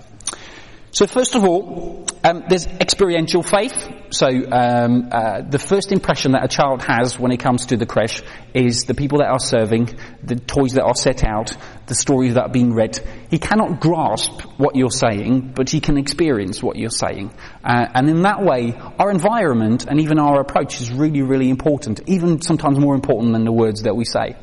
[0.98, 3.88] So first of all, um, there's experiential faith.
[4.10, 7.86] So um, uh, the first impression that a child has when it comes to the
[7.86, 8.24] creche
[8.56, 11.56] is the people that are serving, the toys that are set out,
[11.86, 12.98] the stories that are being read.
[13.30, 17.32] He cannot grasp what you're saying, but he can experience what you're saying.
[17.64, 22.02] Uh, and in that way, our environment and even our approach is really, really important,
[22.08, 24.36] even sometimes more important than the words that we say.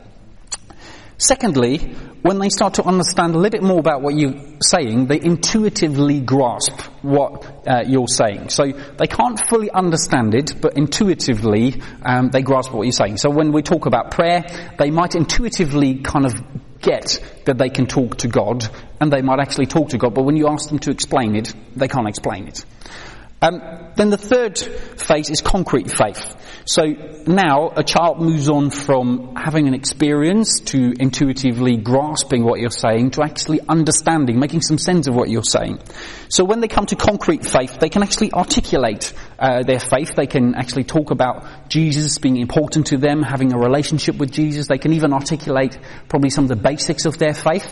[1.16, 1.79] Secondly,
[2.22, 6.20] when they start to understand a little bit more about what you're saying, they intuitively
[6.20, 8.48] grasp what uh, you're saying.
[8.48, 13.18] So they can't fully understand it, but intuitively um, they grasp what you're saying.
[13.18, 14.44] So when we talk about prayer,
[14.79, 16.35] they might intuitively kind of
[16.81, 18.68] get that they can talk to God,
[19.00, 21.53] and they might actually talk to God, but when you ask them to explain it,
[21.77, 22.64] they can't explain it.
[23.40, 23.61] Um,
[23.96, 26.37] then the third phase is concrete faith.
[26.66, 26.83] So
[27.27, 33.12] now a child moves on from having an experience to intuitively grasping what you're saying
[33.12, 35.81] to actually understanding, making some sense of what you're saying.
[36.29, 40.14] So when they come to concrete faith, they can actually articulate uh, their faith.
[40.16, 44.66] They can actually talk about Jesus being important to them, having a relationship with Jesus.
[44.66, 47.70] They can even articulate probably some of the basics of their faith.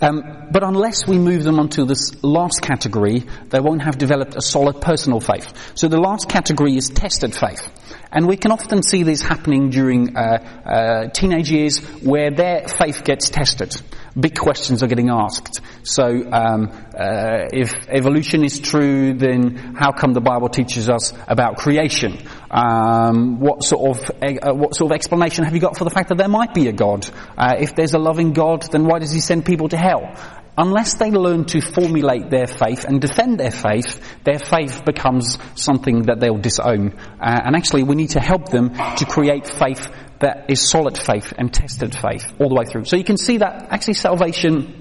[0.00, 4.40] Um, but unless we move them onto this last category, they won't have developed a
[4.40, 5.52] solid personal faith.
[5.74, 7.68] So the last category is tested faith.
[8.12, 10.20] And we can often see this happening during uh,
[10.64, 13.74] uh, teenage years where their faith gets tested.
[14.18, 15.60] Big questions are getting asked.
[15.82, 21.56] So, um, uh, if evolution is true, then how come the Bible teaches us about
[21.56, 22.18] creation?
[22.50, 26.08] Um, what sort of uh, what sort of explanation have you got for the fact
[26.08, 27.08] that there might be a God?
[27.36, 30.14] Uh, if there's a loving God, then why does He send people to hell?
[30.58, 36.06] unless they learn to formulate their faith and defend their faith, their faith becomes something
[36.06, 36.92] that they'll disown.
[37.20, 41.32] Uh, and actually, we need to help them to create faith that is solid faith
[41.38, 42.84] and tested faith all the way through.
[42.84, 44.77] So you can see that actually salvation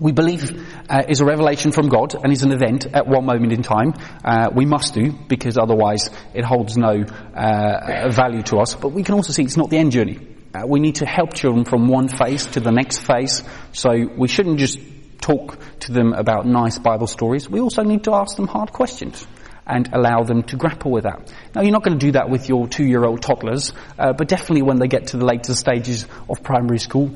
[0.00, 3.52] we believe uh, is a revelation from God and is an event at one moment
[3.52, 3.94] in time.
[4.24, 8.74] Uh, we must do because otherwise it holds no uh, value to us.
[8.74, 10.18] But we can also see it's not the end journey.
[10.52, 13.44] Uh, we need to help children from one phase to the next phase.
[13.72, 14.80] So we shouldn't just
[15.20, 19.26] talk to them about nice Bible stories, we also need to ask them hard questions
[19.66, 21.32] and allow them to grapple with that.
[21.54, 24.78] Now, you're not going to do that with your two-year-old toddlers, uh, but definitely when
[24.78, 27.10] they get to the later stages of primary school,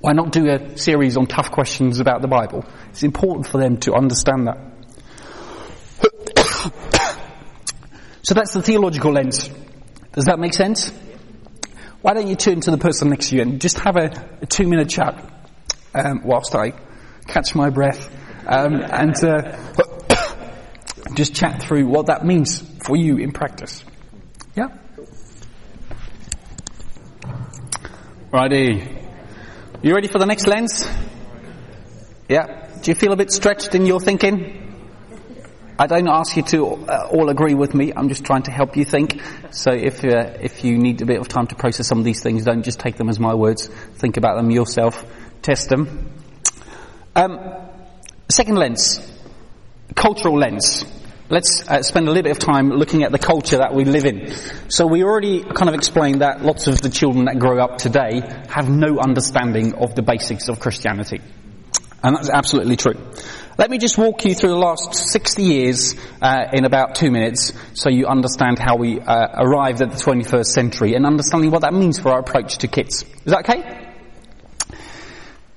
[0.00, 2.64] why not do a series on tough questions about the Bible?
[2.90, 4.58] It's important for them to understand that.
[8.22, 9.50] so that's the theological lens.
[10.12, 10.92] Does that make sense?
[12.00, 14.46] Why don't you turn to the person next to you and just have a, a
[14.46, 15.32] two-minute chat
[15.94, 16.72] um, whilst I
[17.26, 18.08] catch my breath,
[18.46, 19.58] um, and uh,
[21.14, 23.84] just chat through what that means for you in practice.
[24.54, 24.68] Yeah?
[28.32, 28.97] Righty.
[29.80, 30.84] You ready for the next lens?
[32.28, 32.66] Yeah?
[32.82, 34.74] Do you feel a bit stretched in your thinking?
[35.78, 37.92] I don't ask you to uh, all agree with me.
[37.94, 39.22] I'm just trying to help you think.
[39.52, 42.20] So if uh, if you need a bit of time to process some of these
[42.20, 43.68] things, don't just take them as my words.
[43.68, 45.06] Think about them yourself.
[45.42, 46.12] Test them.
[47.14, 47.38] Um,
[48.28, 49.00] second lens,
[49.94, 50.84] cultural lens.
[51.30, 54.06] Let's uh, spend a little bit of time looking at the culture that we live
[54.06, 54.32] in.
[54.70, 58.22] So we already kind of explained that lots of the children that grow up today
[58.48, 61.20] have no understanding of the basics of Christianity.
[62.02, 62.94] And that's absolutely true.
[63.58, 67.52] Let me just walk you through the last 60 years uh, in about two minutes
[67.74, 71.74] so you understand how we uh, arrived at the 21st century and understanding what that
[71.74, 73.02] means for our approach to kids.
[73.02, 73.94] Is that okay?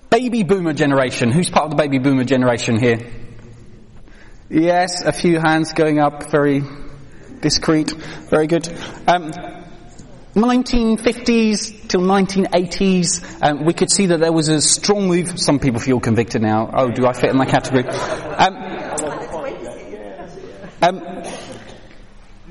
[0.09, 1.31] Baby boomer generation.
[1.31, 3.20] Who's part of the baby boomer generation here?
[4.53, 6.61] Yes, a few hands going up, very
[7.39, 8.67] discreet, very good.
[9.07, 9.31] Um,
[10.35, 15.39] 1950s till 1980s, um, we could see that there was a strong move.
[15.39, 16.69] Some people feel convicted now.
[16.73, 17.87] Oh, do I fit in that category?
[17.87, 18.55] Um,
[20.81, 21.23] um,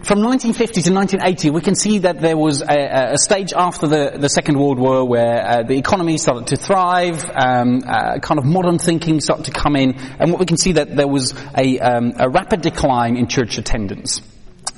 [0.03, 4.17] from 1950 to 1980, we can see that there was a, a stage after the,
[4.19, 8.47] the, Second World War where uh, the economy started to thrive, um, uh, kind of
[8.47, 11.79] modern thinking started to come in, and what we can see that there was a,
[11.81, 14.23] um, a rapid decline in church attendance.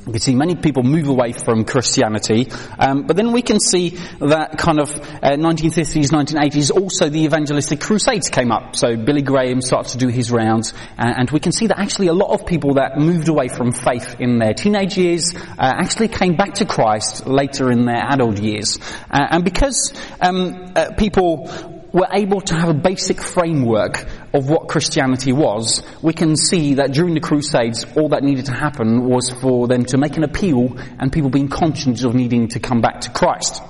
[0.07, 4.59] We see many people move away from Christianity, um, but then we can see that
[4.59, 8.75] kind of uh, 1950s, 1980s, also the evangelistic crusades came up.
[8.75, 12.09] So Billy Graham started to do his rounds, uh, and we can see that actually
[12.09, 16.09] a lot of people that moved away from faith in their teenage years uh, actually
[16.09, 18.79] came back to Christ later in their adult years.
[19.09, 21.49] Uh, and because um, uh, people
[21.93, 26.93] were able to have a basic framework of what Christianity was, we can see that
[26.93, 30.77] during the Crusades, all that needed to happen was for them to make an appeal
[30.99, 33.63] and people being conscious of needing to come back to Christ.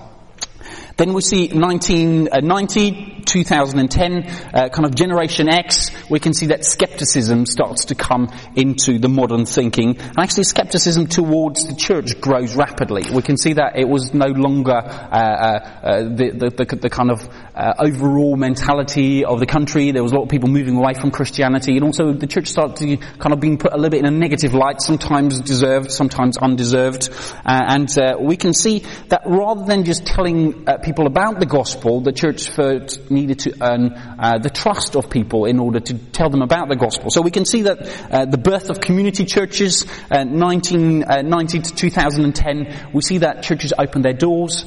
[0.97, 7.47] Then we see 1990, 2010, uh, kind of Generation X, we can see that skepticism
[7.47, 9.99] starts to come into the modern thinking.
[9.99, 13.05] And actually skepticism towards the church grows rapidly.
[13.13, 16.91] We can see that it was no longer uh, uh, uh the, the, the, the,
[16.91, 19.91] kind of uh, overall mentality of the country.
[19.93, 21.77] There was a lot of people moving away from Christianity.
[21.77, 24.11] And also the church started to kind of being put a little bit in a
[24.11, 27.11] negative light, sometimes deserved, sometimes undeserved.
[27.45, 32.13] Uh, and we can see that rather than just telling people about the gospel, the
[32.13, 36.43] church first needed to earn uh, the trust of people in order to tell them
[36.43, 37.11] about the gospel.
[37.11, 41.75] So we can see that uh, the birth of community churches, uh, 1990 uh, to
[41.75, 44.65] 2010, we see that churches opened their doors,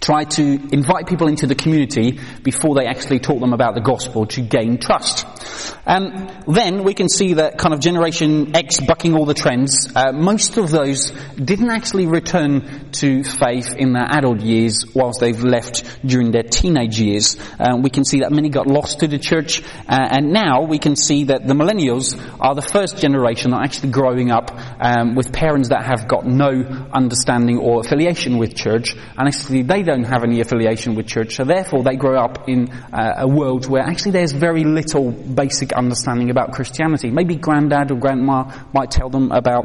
[0.00, 4.26] try to invite people into the community before they actually talk them about the gospel
[4.26, 5.26] to gain trust.
[5.86, 9.88] And then we can see that kind of Generation X bucking all the trends.
[9.94, 15.42] Uh, most of those didn't actually return to faith in their adult years whilst they've
[15.42, 17.36] left during their teenage years.
[17.58, 20.78] Uh, we can see that many got lost to the church, uh, and now we
[20.78, 25.14] can see that the millennials are the first generation that are actually growing up um,
[25.14, 26.50] with parents that have got no
[26.92, 31.44] understanding or affiliation with church, and actually they don't have any affiliation with church, so
[31.44, 36.28] therefore they grow up in uh, a world where actually there's very little basic understanding
[36.30, 37.10] about Christianity.
[37.10, 38.38] Maybe granddad or grandma
[38.74, 39.64] might tell them about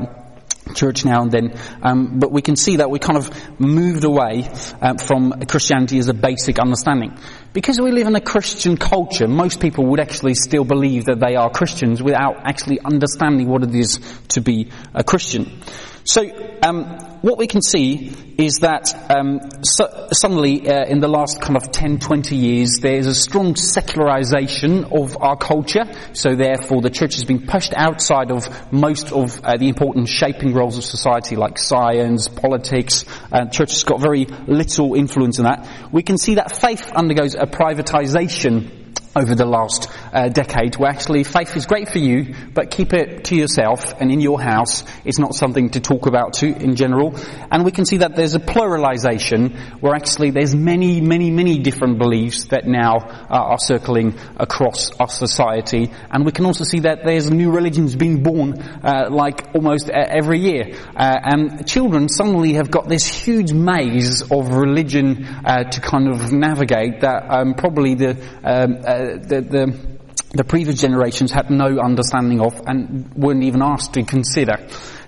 [0.73, 4.49] church now and then, um, but we can see that we kind of moved away
[4.81, 7.17] uh, from Christianity as a basic understanding.
[7.53, 11.35] Because we live in a Christian culture, most people would actually still believe that they
[11.35, 15.61] are Christians without actually understanding what it is to be a Christian.
[16.07, 16.21] So
[16.61, 16.85] um,
[17.21, 21.71] what we can see is that um, so suddenly uh, in the last kind of
[21.71, 25.85] 10, 20 years, there's a strong secularization of our culture.
[26.13, 30.53] So therefore, the church has been pushed outside of most of uh, the important shaping
[30.53, 33.03] roles of society, like science, politics.
[33.31, 35.67] Uh, church has got very little influence in that.
[35.91, 38.84] We can see that faith undergoes a privatization
[39.15, 43.25] over the last uh, decade where actually faith is great for you, but keep it
[43.25, 44.83] to yourself and in your house.
[45.05, 47.15] It's not something to talk about to in general.
[47.51, 51.97] And we can see that there's a pluralization where actually there's many, many, many different
[51.97, 55.91] beliefs that now uh, are circling across our society.
[56.11, 60.39] And we can also see that there's new religions being born uh, like almost every
[60.39, 60.75] year.
[60.95, 66.33] Uh, and children suddenly have got this huge maze of religion uh, to kind of
[66.33, 68.11] navigate that um, probably the
[68.43, 69.97] um, the, the,
[70.37, 74.57] the previous generations had no understanding of and weren't even asked to consider.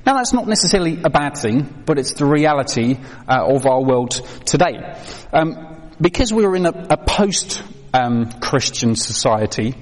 [0.06, 4.12] Now that's not necessarily a bad thing, but it's the reality uh, of our world
[4.46, 4.96] today.
[5.34, 9.76] Um, because we're in a, a post-Christian um, society,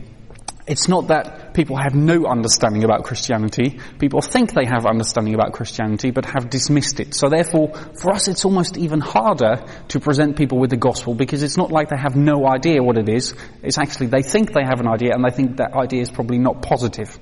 [0.68, 3.80] it's not that people have no understanding about Christianity.
[4.00, 7.14] People think they have understanding about Christianity, but have dismissed it.
[7.14, 11.44] So therefore, for us, it's almost even harder to present people with the gospel because
[11.44, 13.36] it's not like they have no idea what it is.
[13.62, 16.40] It's actually they think they have an idea and they think that idea is probably
[16.40, 17.16] not positive.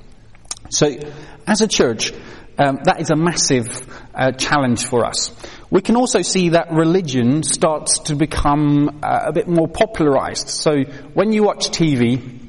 [0.70, 0.98] So,
[1.46, 2.14] as a church,
[2.58, 5.36] um, that is a massive uh, challenge for us.
[5.70, 10.48] We can also see that religion starts to become uh, a bit more popularized.
[10.48, 12.43] So, when you watch TV,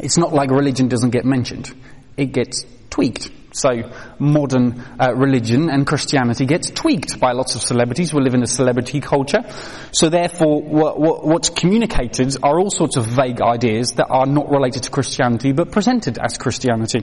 [0.00, 1.72] it's not like religion doesn't get mentioned.
[2.16, 3.30] It gets tweaked.
[3.52, 3.70] So
[4.18, 8.12] modern uh, religion and Christianity gets tweaked by lots of celebrities.
[8.12, 9.44] We live in a celebrity culture.
[9.92, 14.50] So therefore, what, what, what's communicated are all sorts of vague ideas that are not
[14.50, 17.02] related to Christianity, but presented as Christianity.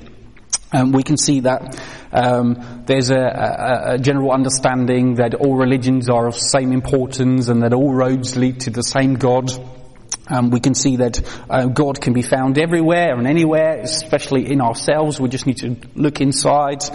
[0.73, 6.09] Um, we can see that um, there's a, a, a, general understanding that all religions
[6.09, 9.51] are of same importance and that all roads lead to the same God.
[10.31, 14.61] Um, we can see that uh, God can be found everywhere and anywhere, especially in
[14.61, 15.19] ourselves.
[15.19, 16.83] We just need to look inside.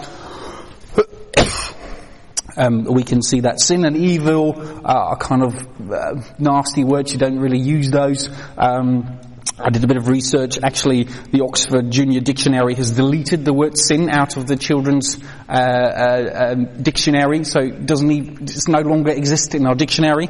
[2.59, 7.13] Um, we can see that sin and evil are kind of uh, nasty words.
[7.13, 8.29] You don't really use those.
[8.57, 9.19] Um,
[9.59, 10.59] I did a bit of research.
[10.61, 15.17] Actually, the Oxford Junior Dictionary has deleted the word sin out of the children's
[15.49, 20.29] uh, uh, um, dictionary, so it doesn't even, it's no longer exist in our dictionary.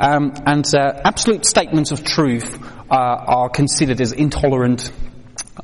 [0.00, 2.60] Um, and uh, absolute statements of truth
[2.90, 4.90] uh, are considered as intolerant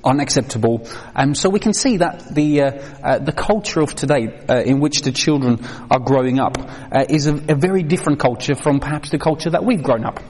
[0.05, 0.88] unacceptable.
[1.14, 2.70] Um, so we can see that the uh,
[3.03, 7.27] uh, the culture of today, uh, in which the children are growing up, uh, is
[7.27, 10.20] a, a, very different culture from perhaps the culture that we've grown up.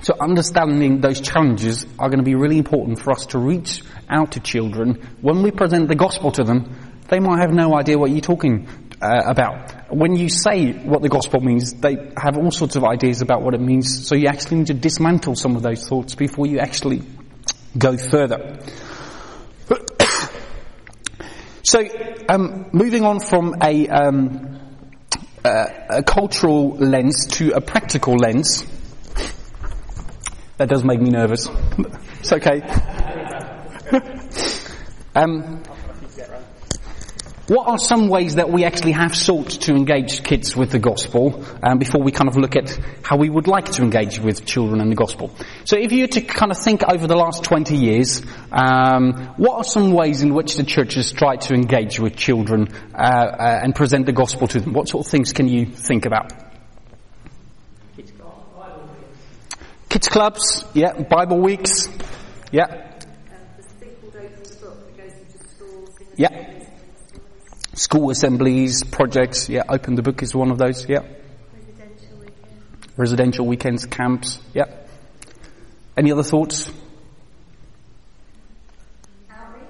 [0.00, 4.32] So understanding those challenges are going to be really important for us to reach out
[4.32, 5.02] to children.
[5.20, 8.68] When we present the gospel to them, they might have no idea what you're talking
[9.00, 9.92] uh, about.
[9.92, 13.54] When you say what the gospel means, they have all sorts of ideas about what
[13.54, 14.06] it means.
[14.06, 17.02] So you actually need to dismantle some of those thoughts before you actually
[17.76, 18.58] go further.
[21.62, 21.80] so,
[22.28, 24.60] um, moving on from a, um,
[25.44, 28.64] uh, a cultural lens to a practical lens,
[30.58, 31.48] That does make me nervous.
[32.18, 32.62] it's okay.
[35.14, 35.62] um,
[37.46, 41.44] what are some ways that we actually have sought to engage kids with the gospel
[41.62, 44.80] um, before we kind of look at how we would like to engage with children
[44.80, 45.30] and the gospel?
[45.64, 49.58] So if you were to kind of think over the last 20 years, um, what
[49.58, 53.60] are some ways in which the church has tried to engage with children uh, uh,
[53.62, 54.72] and present the gospel to them?
[54.72, 56.47] What sort of things can you think about?
[59.98, 60.92] Kids clubs, yeah.
[60.92, 61.88] Bible weeks,
[62.52, 62.92] yeah.
[66.16, 66.62] Yeah.
[67.74, 69.64] School assemblies, projects, yeah.
[69.68, 71.00] Open the book is one of those, yeah.
[71.52, 72.92] Residential weekend.
[72.96, 74.66] Residential weekends, camps, yeah.
[75.96, 76.70] Any other thoughts?
[79.28, 79.66] Outreach.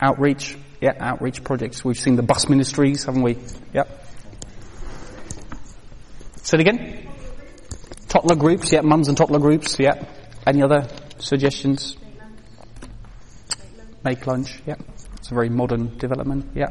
[0.00, 1.84] Outreach, yeah, outreach projects.
[1.84, 3.36] We've seen the bus ministries, haven't we?
[3.74, 3.82] Yeah.
[6.42, 7.07] Say it again.
[8.08, 10.04] Toddler groups, yeah, mums and toddler groups, yeah.
[10.46, 10.88] Any other
[11.18, 11.96] suggestions?
[14.02, 14.76] Make lunch, yeah.
[15.16, 16.68] It's a very modern development, yeah.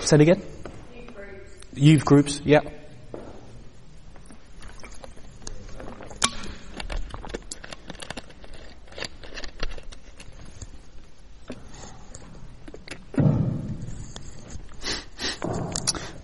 [0.00, 0.42] Say it again.
[1.74, 2.60] Youth groups, yeah.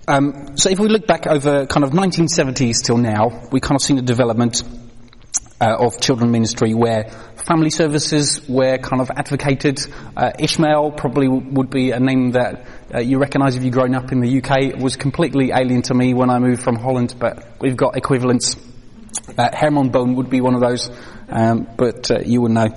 [0.08, 3.82] Um, so if we look back over kind of 1970s till now, we kind of
[3.82, 4.62] seen the development
[5.60, 7.10] uh, of children ministry where
[7.46, 9.80] family services were kind of advocated.
[10.16, 13.94] Uh, Ishmael probably w- would be a name that uh, you recognise if you've grown
[13.94, 14.62] up in the UK.
[14.64, 18.56] It was completely alien to me when I moved from Holland, but we've got equivalents.
[19.36, 20.90] Uh, Herman Bone would be one of those,
[21.28, 22.68] um, but uh, you would know.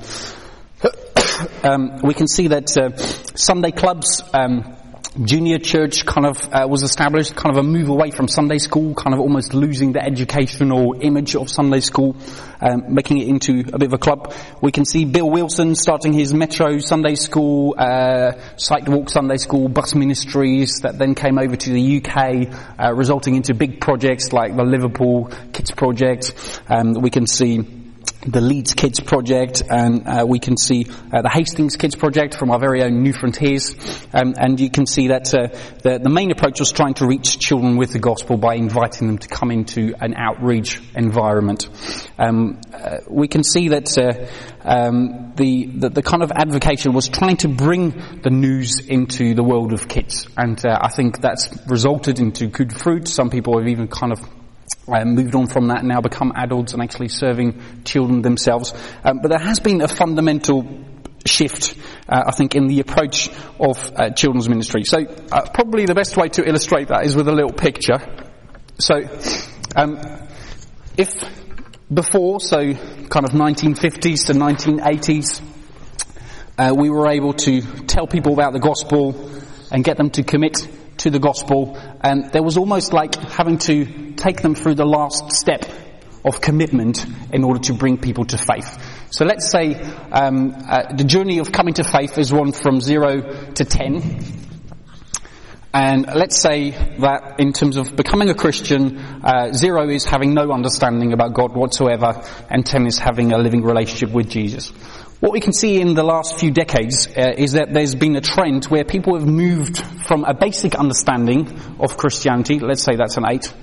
[1.63, 2.95] um, we can see that uh,
[3.35, 4.75] Sunday clubs, um,
[5.23, 8.93] junior church kind of uh, was established, kind of a move away from Sunday school,
[8.93, 12.15] kind of almost losing the educational image of Sunday school,
[12.61, 14.33] um, making it into a bit of a club.
[14.61, 19.95] We can see Bill Wilson starting his Metro Sunday School, uh, Sidewalk Sunday School, bus
[19.95, 22.47] ministries that then came over to the UK,
[22.79, 26.33] uh, resulting into big projects like the Liverpool Kids Project.
[26.69, 27.78] Um, we can see
[28.25, 32.51] the Leeds Kids Project, and uh, we can see uh, the Hastings Kids Project from
[32.51, 33.73] our very own Newfrontiers,
[34.13, 35.47] um, and you can see that uh,
[35.83, 39.17] the, the main approach was trying to reach children with the gospel by inviting them
[39.19, 41.69] to come into an outreach environment.
[42.17, 44.27] Um, uh, we can see that uh,
[44.67, 47.91] um, the, the the kind of advocation was trying to bring
[48.21, 52.73] the news into the world of kids, and uh, I think that's resulted into good
[52.73, 53.07] fruit.
[53.07, 54.19] Some people have even kind of
[54.93, 58.73] uh, moved on from that and now become adults and actually serving children themselves.
[59.03, 60.85] Um, but there has been a fundamental
[61.25, 61.75] shift,
[62.07, 63.29] uh, I think, in the approach
[63.59, 64.83] of uh, children's ministry.
[64.83, 64.99] So
[65.31, 67.99] uh, probably the best way to illustrate that is with a little picture.
[68.79, 68.95] So
[69.75, 69.99] um,
[70.97, 71.09] if
[71.93, 75.41] before, so kind of 1950s to 1980s,
[76.57, 79.31] uh, we were able to tell people about the gospel
[79.71, 80.67] and get them to commit
[80.99, 85.31] to the gospel, and there was almost like having to take them through the last
[85.31, 85.65] step
[86.25, 88.77] of commitment in order to bring people to faith.
[89.11, 89.75] So let's say
[90.11, 93.21] um, uh, the journey of coming to faith is one from zero
[93.53, 94.37] to ten.
[95.71, 100.51] And let's say that in terms of becoming a Christian, uh, zero is having no
[100.51, 104.73] understanding about God whatsoever, and ten is having a living relationship with Jesus.
[105.19, 108.21] What we can see in the last few decades uh, is that there's been a
[108.21, 113.25] trend where people have moved from a basic understanding of Christianity, let's say that's an
[113.29, 113.53] eight,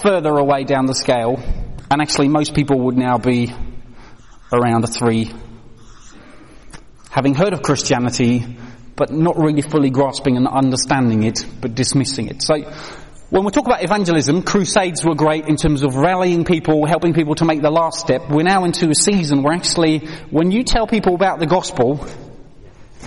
[0.00, 1.42] further away down the scale,
[1.90, 3.52] and actually most people would now be
[4.52, 5.32] around a three,
[7.10, 8.56] having heard of Christianity,
[8.94, 12.42] but not really fully grasping and understanding it, but dismissing it.
[12.42, 12.54] So,
[13.34, 17.34] when we talk about evangelism, crusades were great in terms of rallying people, helping people
[17.34, 18.30] to make the last step.
[18.30, 22.06] We're now into a season where actually, when you tell people about the gospel,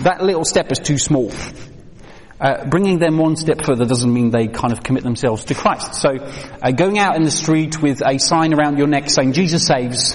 [0.02, 1.32] that little step is too small.
[2.38, 5.94] Uh, bringing them one step further doesn't mean they kind of commit themselves to Christ.
[5.94, 9.64] So, uh, going out in the street with a sign around your neck saying Jesus
[9.64, 10.14] saves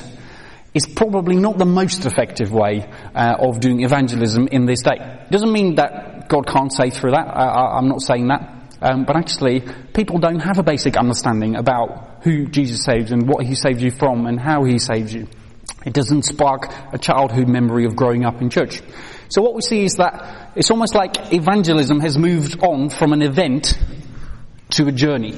[0.76, 5.26] is probably not the most effective way uh, of doing evangelism in this day.
[5.32, 7.28] Doesn't mean that God can't save through that.
[7.28, 8.63] I, I'm not saying that.
[8.84, 9.64] Um, but actually,
[9.94, 13.92] people don't have a basic understanding about who Jesus saves and what he saves you
[13.92, 15.28] from and how he saves you.
[15.86, 18.82] It doesn't spark a childhood memory of growing up in church.
[19.30, 23.22] So what we see is that it's almost like evangelism has moved on from an
[23.22, 23.80] event
[24.72, 25.34] to a journey.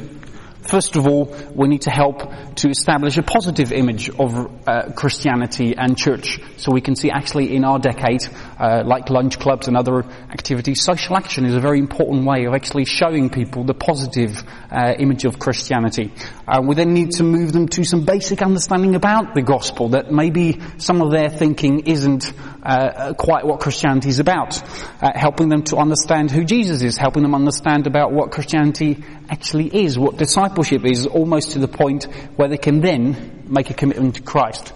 [0.68, 2.24] First of all, we need to help
[2.56, 7.56] to establish a positive image of uh, Christianity and church so we can see actually
[7.56, 8.22] in our decade,
[8.60, 12.54] uh, like lunch clubs and other activities, social action is a very important way of
[12.54, 14.42] actually showing people the positive
[14.72, 16.12] uh, image of Christianity.
[16.48, 20.12] Uh, we then need to move them to some basic understanding about the gospel that
[20.12, 22.32] maybe some of their thinking isn't
[22.62, 24.62] uh, quite what Christianity is about.
[25.02, 29.68] Uh, helping them to understand who Jesus is, helping them understand about what Christianity actually
[29.76, 32.04] is, what discipleship is, almost to the point
[32.36, 34.74] where they can then make a commitment to Christ.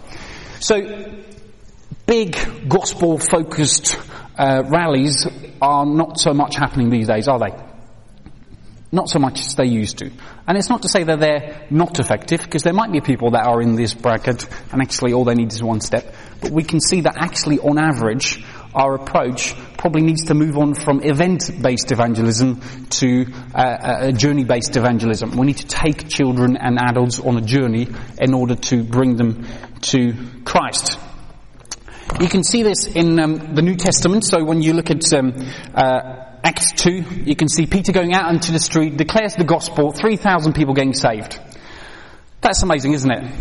[0.59, 0.82] So,
[2.05, 2.36] big
[2.67, 3.97] gospel focused
[4.38, 5.28] uh, rallies
[5.61, 7.68] are not so much happening these days, are they?
[8.92, 10.10] Not so much as they used to.
[10.48, 13.46] And it's not to say that they're not effective, because there might be people that
[13.46, 16.12] are in this bracket and actually all they need is one step.
[16.42, 20.74] But we can see that actually on average, our approach probably needs to move on
[20.74, 25.38] from event-based evangelism to uh, a journey-based evangelism.
[25.38, 27.88] We need to take children and adults on a journey
[28.20, 29.46] in order to bring them
[29.82, 30.14] to
[30.46, 30.98] Christ.
[32.20, 34.26] You can see this in um, the New Testament.
[34.26, 35.34] So when you look at um,
[35.76, 39.92] uh, Acts 2, you can see Peter going out into the street, declares the gospel,
[39.92, 41.40] 3,000 people getting saved.
[42.42, 43.32] That's amazing, isn't it?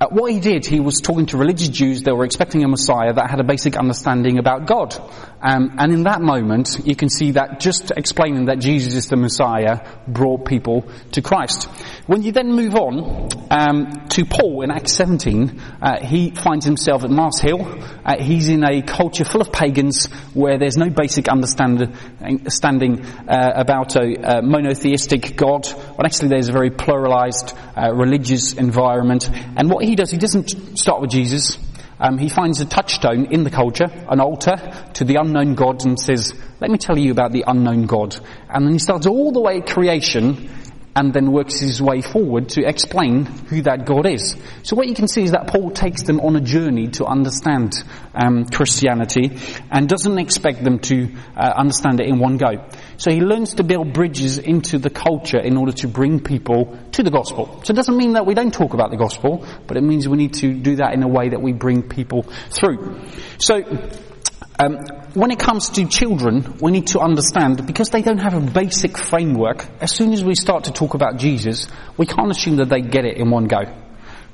[0.00, 3.12] Uh, what he did, he was talking to religious Jews that were expecting a Messiah
[3.12, 4.96] that had a basic understanding about God.
[5.42, 9.16] Um, and in that moment, you can see that just explaining that Jesus is the
[9.16, 11.64] Messiah brought people to Christ.
[12.06, 17.04] When you then move on um, to Paul in Acts 17, uh, he finds himself
[17.04, 17.60] at Mars Hill.
[18.04, 21.86] Uh, he's in a culture full of pagans where there's no basic understanding
[22.20, 25.66] uh, about a, monotheistic God.
[25.72, 29.30] Well, actually, there's a very pluralized uh, religious environment.
[29.56, 31.58] And what he does, he doesn't start with Jesus.
[32.00, 34.56] Um, he finds a touchstone in the culture, an altar
[34.94, 38.16] to the unknown God, and says, "Let me tell you about the unknown God."
[38.48, 40.48] And then he starts all the way at creation
[41.00, 44.36] and then works his way forward to explain who that God is.
[44.62, 47.72] So what you can see is that Paul takes them on a journey to understand
[48.14, 49.38] um, Christianity
[49.70, 52.68] and doesn't expect them to uh, understand it in one go.
[52.98, 57.02] So he learns to build bridges into the culture in order to bring people to
[57.02, 57.62] the gospel.
[57.64, 60.18] So it doesn't mean that we don't talk about the gospel, but it means we
[60.18, 63.00] need to do that in a way that we bring people through.
[63.38, 63.62] So
[64.58, 64.76] um,
[65.14, 68.96] when it comes to children, we need to understand because they don't have a basic
[68.96, 69.66] framework.
[69.80, 73.04] As soon as we start to talk about Jesus, we can't assume that they get
[73.04, 73.62] it in one go.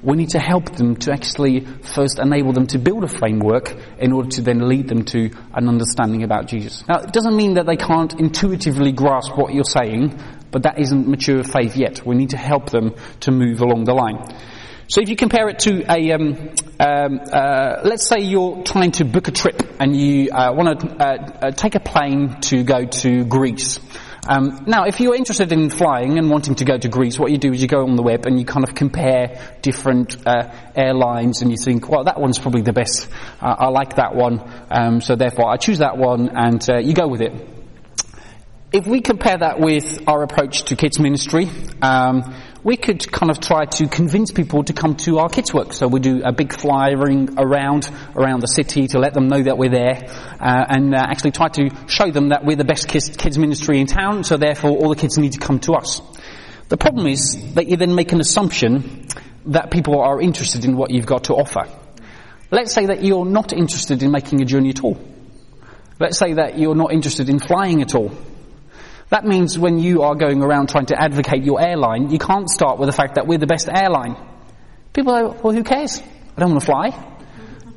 [0.03, 4.13] We need to help them to actually first enable them to build a framework in
[4.13, 6.85] order to then lead them to an understanding about Jesus.
[6.87, 10.21] Now, it doesn't mean that they can't intuitively grasp what you're saying,
[10.51, 12.05] but that isn't mature faith yet.
[12.05, 14.19] We need to help them to move along the line.
[14.89, 19.05] So if you compare it to a, um, um, uh, let's say you're trying to
[19.05, 22.85] book a trip and you uh, want to uh, uh, take a plane to go
[22.85, 23.81] to Greece.
[24.29, 27.39] Um, now, if you're interested in flying and wanting to go to Greece, what you
[27.39, 31.43] do is you go on the web and you kind of compare different uh, airlines
[31.43, 33.09] and you think, well, that one's probably the best.
[33.41, 37.09] Uh, I like that one, um, so therefore I choose that one, and you go
[37.09, 37.33] with it.
[38.73, 41.49] If we compare that with our approach to kids ministry,
[41.83, 42.35] um,
[42.67, 45.73] we could kind of try to convince people to come to our kids work.
[45.73, 49.57] So we do a big flyering around around the city to let them know that
[49.57, 50.11] we're there,
[50.41, 53.79] uh, and uh, actually try to show them that we're the best kids, kids ministry
[53.79, 54.25] in town.
[54.25, 56.01] So therefore, all the kids need to come to us.
[56.69, 59.07] The problem is that you then make an assumption
[59.45, 61.69] that people are interested in what you've got to offer.
[62.51, 64.99] Let's say that you're not interested in making a journey at all.
[66.01, 68.11] Let's say that you're not interested in flying at all.
[69.09, 72.79] That means when you are going around trying to advocate your airline, you can't start
[72.79, 74.17] with the fact that we're the best airline.
[74.93, 76.01] People are, well, who cares?
[76.37, 77.13] I don't want to fly.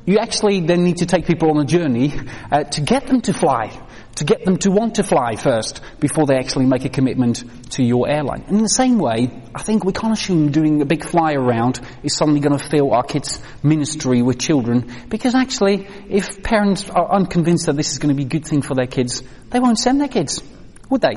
[0.06, 2.12] You actually then need to take people on a journey
[2.50, 3.70] uh, to get them to fly,
[4.16, 7.84] to get them to want to fly first before they actually make a commitment to
[7.84, 8.42] your airline.
[8.48, 11.80] And in the same way, I think we can't assume doing a big fly around
[12.02, 17.08] is suddenly going to fill our kids' ministry with children because actually, if parents are
[17.12, 19.78] unconvinced that this is going to be a good thing for their kids, they won't
[19.78, 20.42] send their kids
[20.90, 21.14] would they?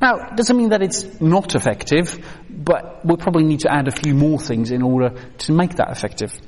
[0.00, 2.18] Now, it doesn't mean that it's not effective,
[2.50, 5.90] but we'll probably need to add a few more things in order to make that
[5.90, 6.38] effective.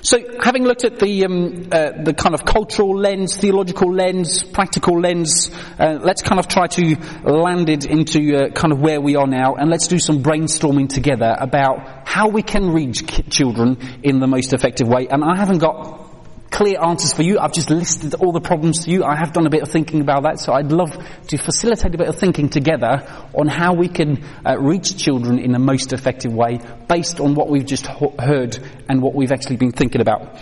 [0.00, 5.00] So, having looked at the um, uh, the kind of cultural lens, theological lens, practical
[5.00, 9.16] lens, uh, let's kind of try to land it into uh, kind of where we
[9.16, 14.20] are now, and let's do some brainstorming together about how we can reach children in
[14.20, 15.08] the most effective way.
[15.08, 16.07] And I haven't got
[16.50, 17.38] clear answers for you.
[17.38, 19.04] I've just listed all the problems to you.
[19.04, 20.96] I have done a bit of thinking about that, so I'd love
[21.28, 25.52] to facilitate a bit of thinking together on how we can uh, reach children in
[25.52, 29.56] the most effective way based on what we've just ho- heard and what we've actually
[29.56, 30.38] been thinking about.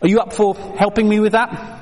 [0.00, 1.78] Are you up for helping me with that?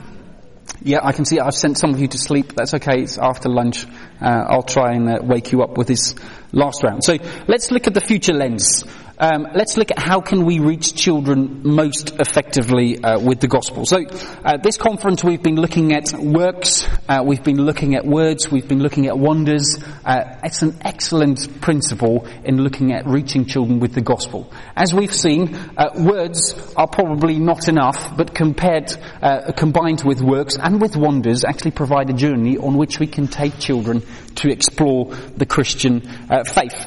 [0.83, 2.55] Yeah, I can see I've sent some of you to sleep.
[2.55, 3.03] That's okay.
[3.03, 3.85] It's after lunch.
[4.21, 6.15] Uh, I'll try and uh, wake you up with this
[6.53, 7.03] last round.
[7.03, 7.17] So
[7.49, 8.85] let's look at the future lens.
[9.19, 13.87] Um, let's look at how can we reach children most effectively uh, with the gospel.
[13.87, 14.05] So,
[14.45, 18.69] at this conference we've been looking at works, uh, we've been looking at words, we've
[18.69, 19.83] been looking at wonders.
[20.05, 24.53] Uh, it's an excellent principle in looking at reaching children with the gospel.
[24.77, 28.93] As we've seen, uh, words are probably not enough, but compared,
[29.23, 33.29] uh, combined with works and with wonders, actually provide a journey on which we can
[33.29, 34.03] take children
[34.35, 35.07] to explore
[35.39, 36.87] the Christian uh, faith.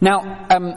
[0.00, 0.74] Now, um,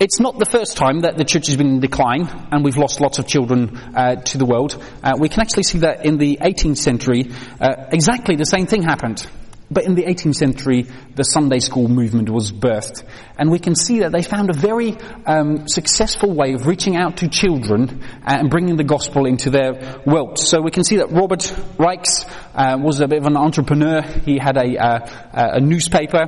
[0.00, 3.02] it's not the first time that the church has been in decline and we've lost
[3.02, 4.82] lots of children uh, to the world.
[5.04, 7.30] Uh, we can actually see that in the 18th century,
[7.60, 9.28] uh, exactly the same thing happened.
[9.70, 13.04] But in the 18th century, the Sunday school movement was birthed.
[13.38, 14.96] And we can see that they found a very
[15.26, 20.38] um, successful way of reaching out to children and bringing the gospel into their world.
[20.38, 21.40] So we can see that Robert
[21.78, 24.02] Raikes uh, was a bit of an entrepreneur.
[24.02, 24.98] He had a, uh,
[25.32, 26.26] a newspaper,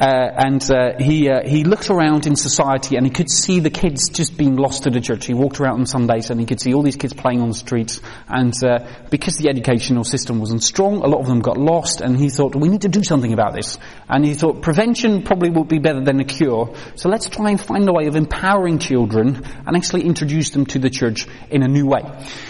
[0.00, 3.68] uh, and uh, he uh, he looked around in society and he could see the
[3.68, 5.26] kids just being lost to the church.
[5.26, 7.54] He walked around on Sundays and he could see all these kids playing on the
[7.54, 8.00] streets.
[8.26, 8.78] And uh,
[9.10, 12.00] because the educational system wasn't strong, a lot of them got lost.
[12.00, 13.78] And he thought, we need to do something about this.
[14.08, 16.74] And he thought prevention probably would be better than a cure.
[16.94, 20.78] So let's try and find a way of empowering children and actually introduce them to
[20.78, 22.02] the church in a new way.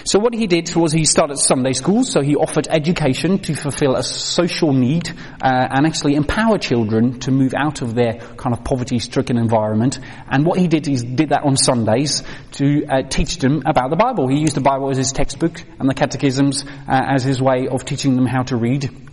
[0.05, 2.13] So what he did was he started Sunday schools.
[2.13, 7.31] So he offered education to fulfill a social need uh, and actually empower children to
[7.31, 9.99] move out of their kind of poverty-stricken environment.
[10.31, 13.97] And what he did is did that on Sundays to uh, teach them about the
[13.97, 14.29] Bible.
[14.29, 17.85] He used the Bible as his textbook and the catechisms uh, as his way of
[17.85, 19.10] teaching them how to read.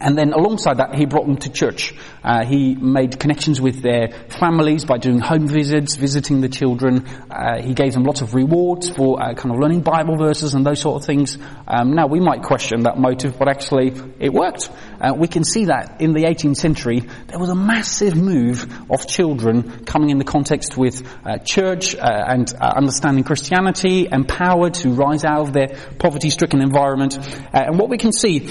[0.00, 1.94] And then alongside that, he brought them to church.
[2.22, 7.06] Uh, he made connections with their families by doing home visits, visiting the children.
[7.30, 10.64] Uh, he gave them lots of rewards for uh, kind of learning Bible verses and
[10.64, 11.38] those sort of things.
[11.66, 14.70] Um, now, we might question that motive, but actually, it worked.
[15.00, 19.06] Uh, we can see that in the 18th century, there was a massive move of
[19.06, 25.24] children coming in the context with uh, church uh, and understanding Christianity, empowered to rise
[25.24, 25.68] out of their
[25.98, 27.18] poverty-stricken environment.
[27.52, 28.48] and what we can see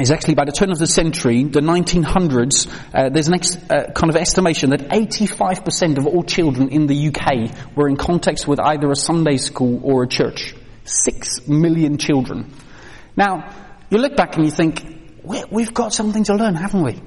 [0.00, 3.92] is actually by the turn of the century, the 1900s, uh, there's an ex- uh,
[3.94, 8.60] kind of estimation that 85% of all children in the UK were in contact with
[8.60, 10.54] either a Sunday school or a church.
[10.84, 12.52] Six million children.
[13.16, 13.54] Now,
[13.90, 14.82] you look back and you think,
[15.50, 17.00] we've got something to learn, haven't we?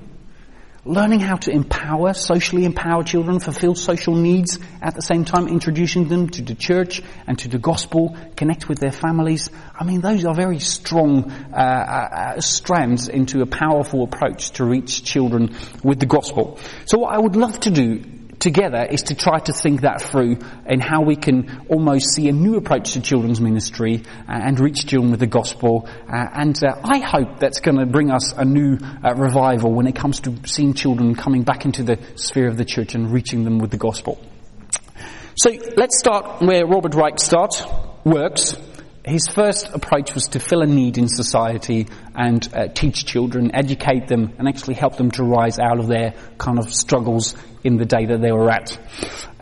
[0.85, 6.07] Learning how to empower, socially empower children, fulfill social needs, at the same time introducing
[6.07, 9.49] them to the church and to the gospel, connect with their families.
[9.73, 15.03] I mean, those are very strong uh, uh, strands into a powerful approach to reach
[15.03, 16.59] children with the gospel.
[16.85, 18.03] So what I would love to do
[18.39, 22.31] together is to try to think that through and how we can almost see a
[22.31, 25.87] new approach to children's ministry uh, and reach children with the gospel.
[26.07, 28.77] Uh, and uh, I hope that's going to bring us a new
[29.15, 32.95] revival when it comes to seeing children coming back into the sphere of the church
[32.95, 34.19] and reaching them with the gospel.
[35.35, 37.63] So let's start where Robert Raikes starts,
[38.03, 38.55] works.
[39.03, 44.07] His first approach was to fill a need in society and uh, teach children, educate
[44.07, 47.85] them, and actually help them to rise out of their kind of struggles in the
[47.85, 48.77] day that they were at.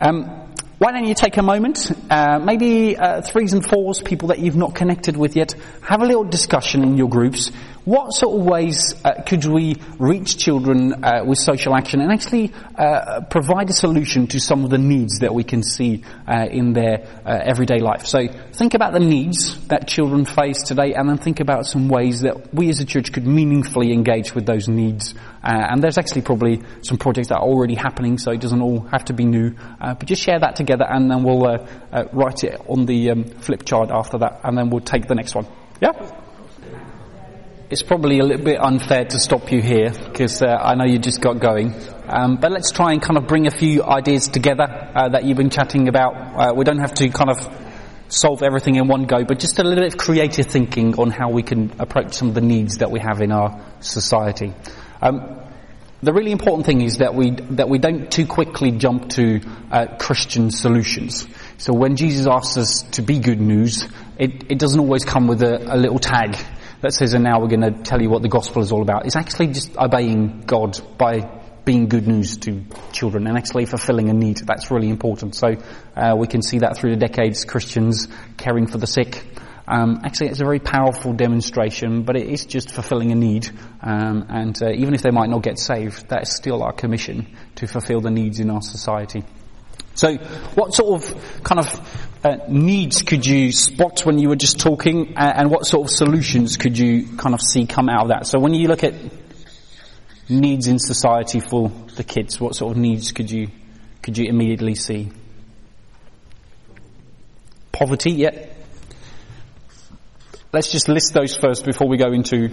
[0.00, 0.42] Um,
[0.78, 4.56] why don't you take a moment, uh, maybe uh, threes and fours, people that you've
[4.56, 7.52] not connected with yet, have a little discussion in your groups.
[7.84, 12.52] What sort of ways uh, could we reach children uh, with social action and actually
[12.78, 16.74] uh, provide a solution to some of the needs that we can see uh, in
[16.74, 18.06] their everyday life?
[18.06, 22.20] So think about the needs that children face today and then think about some ways
[22.20, 26.22] that we as a church could meaningfully engage with those needs uh, and there's actually
[26.22, 29.54] probably some projects that are already happening, so it doesn't all have to be new.
[29.80, 33.10] Uh, but just share that together, and then we'll uh, uh write it on the
[33.10, 35.46] um, flip chart after that, and then we'll take the next one.
[35.80, 36.21] Yeah.
[37.72, 40.98] It's probably a little bit unfair to stop you here because uh, I know you
[40.98, 41.74] just got going.
[42.06, 44.64] Um, but let's try and kind of bring a few ideas together
[44.94, 46.54] uh, that you've been chatting about.
[46.54, 47.38] we don't have to kind of
[48.08, 51.30] solve everything in one go, but just a little bit of creative thinking on how
[51.30, 54.52] we can approach some of the needs that we have in our society.
[55.00, 55.40] Um,
[56.02, 59.86] the really important thing is that we that we don't too quickly jump to uh,
[59.98, 61.26] Christian solutions.
[61.56, 65.42] So when Jesus asks us to be good news, it, it doesn't always come with
[65.42, 66.36] a, a little tag
[66.82, 69.06] that says, "And now we're going to tell you what the gospel is all about."
[69.06, 74.12] is actually just obeying God by being good news to children and actually fulfilling a
[74.12, 74.38] need.
[74.38, 75.34] That's really important.
[75.36, 75.54] So
[75.96, 79.24] uh, we can see that through the decades, Christians caring for the sick,
[79.66, 83.48] um, actually, it's a very powerful demonstration, but it is just fulfilling a need.
[83.80, 87.36] Um, and uh, even if they might not get saved, that is still our commission
[87.56, 89.24] to fulfill the needs in our society.
[89.94, 90.16] So,
[90.54, 95.14] what sort of kind of uh, needs could you spot when you were just talking,
[95.16, 98.26] uh, and what sort of solutions could you kind of see come out of that?
[98.26, 98.94] So when you look at
[100.28, 103.48] needs in society for the kids, what sort of needs could you
[104.02, 105.10] could you immediately see?
[107.70, 108.46] Poverty, yeah.
[110.52, 112.50] Let's just list those first before we go into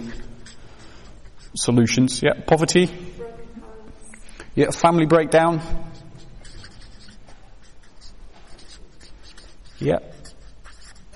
[1.54, 2.22] solutions.
[2.22, 2.88] Yeah, poverty.
[4.54, 5.89] Yeah, family breakdown.
[9.80, 9.98] Yeah.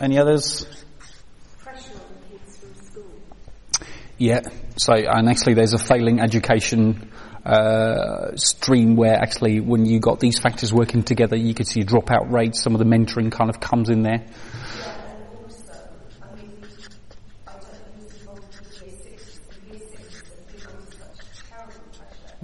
[0.01, 0.67] Any others?
[4.17, 4.41] Yeah.
[4.77, 7.11] So, and actually there's a failing education
[7.45, 12.33] uh, stream where actually when you got these factors working together, you could see dropout
[12.33, 12.63] rates.
[12.63, 14.25] Some of the mentoring kind of comes in there.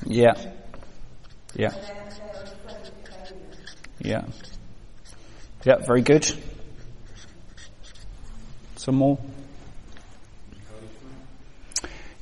[0.07, 0.35] Yeah.
[1.55, 1.71] Yeah.
[4.01, 4.25] Yeah.
[5.63, 6.27] Yeah, very good.
[8.77, 9.19] Some more?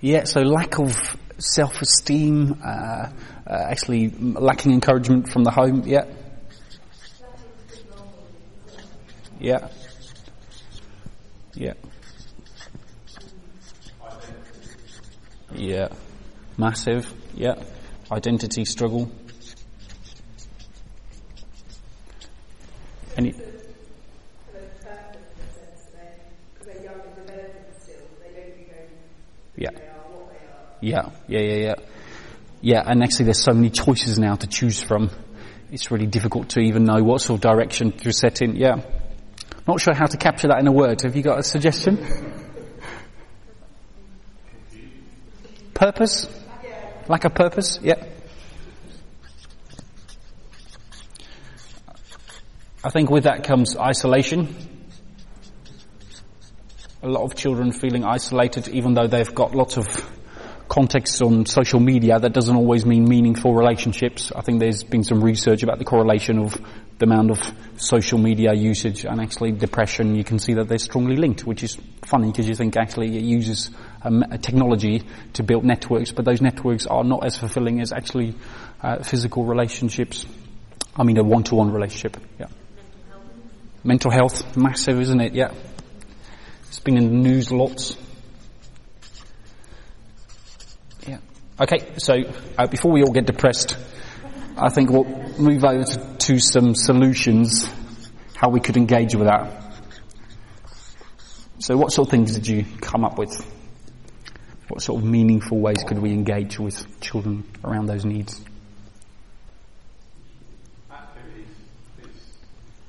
[0.00, 0.92] Yeah, so lack of
[1.38, 3.10] self-esteem, uh, uh,
[3.46, 6.04] actually lacking encouragement from the home, yeah.
[9.38, 9.68] Yeah.
[11.54, 11.74] Yeah.
[15.54, 15.88] Yeah.
[16.56, 17.54] Massive, yeah.
[18.10, 19.08] Identity struggle.
[23.18, 23.34] Any?
[29.56, 29.70] Yeah.
[30.80, 31.74] Yeah, yeah, yeah, yeah.
[32.60, 35.10] Yeah, and actually there's so many choices now to choose from.
[35.72, 38.54] It's really difficult to even know what sort of direction to set in.
[38.54, 38.82] Yeah.
[39.66, 41.02] Not sure how to capture that in a word.
[41.02, 41.98] Have you got a suggestion?
[45.74, 46.28] Purpose?
[47.08, 47.80] Like a purpose?
[47.82, 47.96] Yeah.
[52.84, 54.54] I think with that comes isolation.
[57.02, 59.86] A lot of children feeling isolated even though they've got lots of
[60.68, 64.30] context on social media, that doesn't always mean meaningful relationships.
[64.34, 66.56] I think there's been some research about the correlation of
[66.98, 67.40] the amount of
[67.78, 70.14] social media usage and actually depression.
[70.14, 73.24] You can see that they're strongly linked, which is funny because you think actually it
[73.24, 73.70] uses
[74.02, 75.02] um, technology
[75.32, 78.36] to build networks, but those networks are not as fulfilling as actually
[78.82, 80.26] uh, physical relationships.
[80.94, 82.18] I mean, a one-to-one relationship.
[82.38, 82.46] Yeah.
[83.88, 85.32] Mental health, massive, isn't it?
[85.34, 85.50] Yeah.
[86.66, 87.96] It's been in the news lots.
[91.06, 91.20] Yeah.
[91.58, 92.14] Okay, so
[92.58, 93.78] uh, before we all get depressed,
[94.58, 95.06] I think we'll
[95.38, 97.66] move over to, to some solutions,
[98.34, 99.50] how we could engage with that.
[101.60, 103.32] So what sort of things did you come up with?
[104.68, 108.38] What sort of meaningful ways could we engage with children around those needs?
[110.90, 111.46] activities.
[111.98, 112.36] It's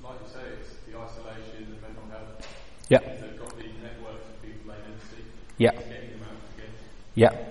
[0.04, 2.48] like you say, it's the isolation, the mental health.
[2.90, 5.24] Yeah, They've got these networks of people they never see,
[5.60, 6.74] yeah, getting them out together.
[7.14, 7.46] yeah.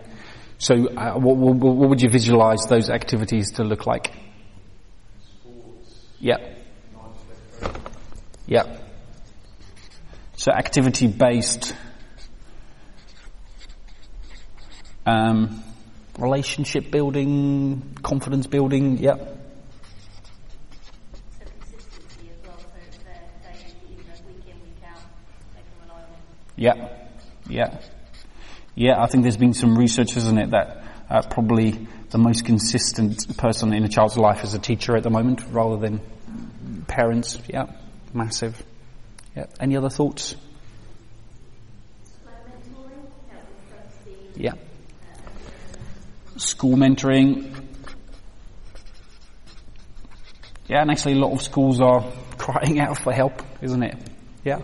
[0.58, 4.12] So uh, what, what, what would you visualize those activities to look like?
[5.22, 6.38] Sports, Yeah,
[8.46, 8.78] yeah.
[10.36, 11.74] So activity based
[15.06, 15.62] um,
[16.18, 18.98] relationship building, confidence building.
[18.98, 19.24] Yeah, So
[21.60, 25.00] consistency as well, so it's there daily, you know, week in, week out,
[25.54, 26.08] they can rely on.
[26.56, 26.88] Yeah,
[27.48, 27.78] yeah,
[28.78, 29.02] yeah.
[29.02, 33.72] I think there's been some research, isn't it, that uh, probably the most consistent person
[33.72, 36.00] in a child's life is a teacher at the moment, rather than
[36.86, 37.38] parents.
[37.48, 37.66] Yeah,
[38.14, 38.62] massive.
[39.36, 39.46] Yeah.
[39.60, 40.36] Any other thoughts?
[44.34, 44.52] Yeah.
[46.36, 47.52] School mentoring.
[50.68, 52.04] Yeah, and actually a lot of schools are
[52.38, 53.96] crying out for help, isn't it?
[54.44, 54.60] Yeah.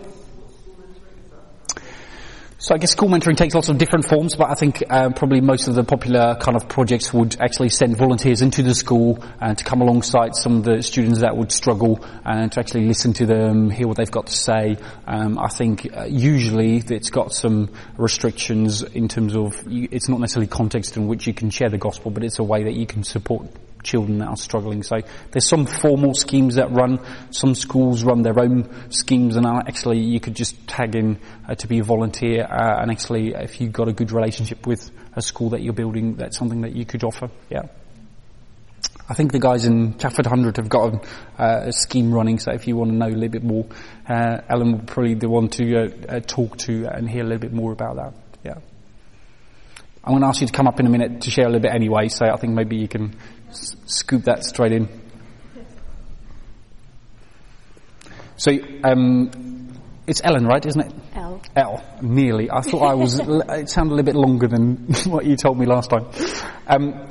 [2.65, 5.39] So I guess school mentoring takes lots of different forms, but I think um, probably
[5.39, 9.55] most of the popular kind of projects would actually send volunteers into the school and
[9.55, 13.27] to come alongside some of the students that would struggle and to actually listen to
[13.27, 14.77] them, hear what they've got to say.
[15.05, 20.19] Um, I think uh, usually it's got some restrictions in terms of you, it's not
[20.19, 22.87] necessarily context in which you can share the gospel, but it's a way that you
[22.87, 23.45] can support
[23.85, 24.83] children that are struggling.
[24.83, 24.97] So
[25.31, 26.99] there's some formal schemes that run.
[27.31, 31.67] Some schools run their own schemes, and actually you could just tag in uh, to
[31.67, 32.43] be a volunteer.
[32.43, 36.15] Uh, and actually, if you've got a good relationship with a school that you're building,
[36.15, 37.29] that's something that you could offer.
[37.49, 37.67] Yeah.
[39.07, 42.39] I think the guys in Chafford Hundred have got a, uh, a scheme running.
[42.39, 43.67] So if you want to know a little bit more,
[44.09, 47.23] uh, Ellen will probably be the one to uh, uh, talk to and hear a
[47.23, 48.13] little bit more about that.
[48.43, 48.55] Yeah.
[50.03, 51.61] I'm going to ask you to come up in a minute to share a little
[51.61, 52.07] bit anyway.
[52.09, 53.15] So I think maybe you can
[53.55, 54.87] scoop that straight in.
[58.37, 58.51] So,
[58.83, 59.31] um,
[60.07, 60.93] it's Ellen, right, isn't it?
[61.15, 61.41] L.
[61.55, 61.83] L.
[62.01, 62.51] Nearly.
[62.51, 64.75] I thought I was, it sounded a little bit longer than
[65.05, 66.07] what you told me last time.
[66.67, 67.07] Um,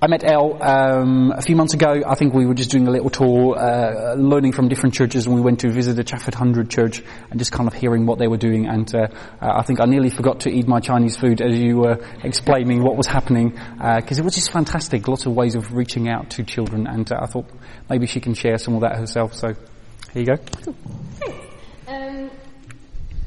[0.00, 2.02] I met Elle um, a few months ago.
[2.06, 5.34] I think we were just doing a little tour, uh, learning from different churches, and
[5.34, 8.28] we went to visit the Chafford Hundred Church and just kind of hearing what they
[8.28, 8.68] were doing.
[8.68, 9.08] And uh,
[9.42, 12.84] uh, I think I nearly forgot to eat my Chinese food as you were explaining
[12.84, 13.58] what was happening,
[13.96, 15.08] because it was just fantastic.
[15.08, 17.46] Lots of ways of reaching out to children, and uh, I thought
[17.90, 19.34] maybe she can share some of that herself.
[19.34, 19.54] So
[20.12, 20.36] here you go.
[21.26, 21.37] Um,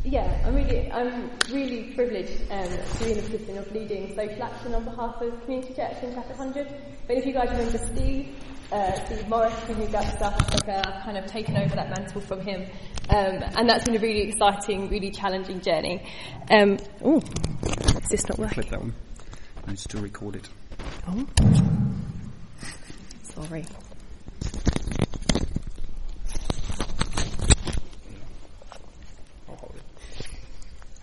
[0.03, 4.43] yeah, I'm really, I'm really privileged um, to be in the position of leading social
[4.43, 6.67] action on behalf of Community Church in Chafford Hundred.
[7.07, 8.35] But if you guys remember Steve,
[8.71, 11.89] uh, Steve Morris, who moved out to South Africa, I've kind of taken over that
[11.89, 12.63] mantle from him.
[13.09, 16.03] Um, and that's been a really exciting, really challenging journey.
[16.49, 18.53] Um, ooh, is this not working?
[18.55, 18.93] Click that one.
[19.67, 20.49] I just to record it.
[21.07, 21.27] Oh.
[23.23, 23.65] Sorry.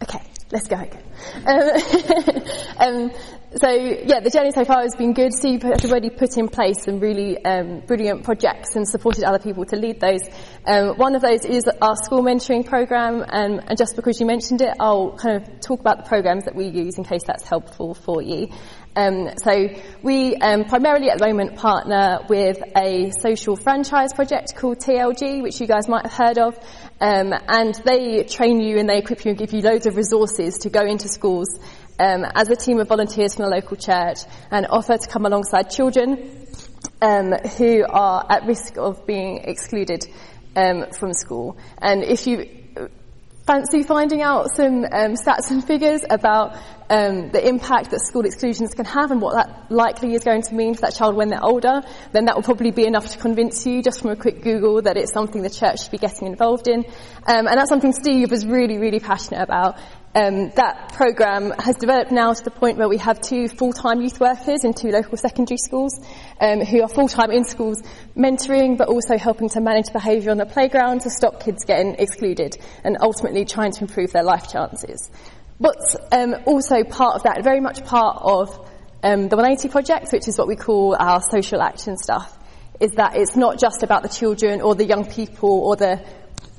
[0.00, 1.02] Okay, let's go again.
[1.46, 1.70] Um,
[2.78, 3.10] um,
[3.56, 5.32] so, yeah, the journey so far has been good.
[5.32, 9.64] Steve has already put in place some really um, brilliant projects and supported other people
[9.66, 10.20] to lead those.
[10.66, 14.60] Um, one of those is our school mentoring program, um, and just because you mentioned
[14.60, 17.94] it, I'll kind of talk about the programs that we use in case that's helpful
[17.94, 18.48] for you.
[18.98, 19.68] Um, so
[20.02, 25.60] we um, primarily at the moment partner with a social franchise project called TLG, which
[25.60, 26.58] you guys might have heard of,
[27.00, 30.58] um, and they train you and they equip you and give you loads of resources
[30.58, 31.60] to go into schools
[32.00, 34.18] um, as a team of volunteers from the local church
[34.50, 36.44] and offer to come alongside children
[37.00, 40.06] um, who are at risk of being excluded
[40.56, 41.56] um, from school.
[41.80, 42.57] And if you
[43.48, 46.54] fancy finding out some um, stats and figures about
[46.90, 50.54] um, the impact that school exclusions can have and what that likely is going to
[50.54, 51.80] mean for that child when they're older,
[52.12, 54.98] then that will probably be enough to convince you just from a quick Google that
[54.98, 56.80] it's something the church should be getting involved in.
[57.26, 59.78] Um, and that's something Steve was really, really passionate about.
[60.14, 64.18] Um, that programme has developed now to the point where we have two full-time youth
[64.18, 66.00] workers in two local secondary schools
[66.40, 67.82] um, who are full-time in schools
[68.16, 72.56] mentoring but also helping to manage behaviour on the playground to stop kids getting excluded
[72.84, 75.10] and ultimately trying to improve their life chances.
[75.58, 78.48] What's um, also part of that, very much part of
[79.02, 82.36] um, the 180 project, which is what we call our social action stuff,
[82.80, 86.02] is that it's not just about the children or the young people or the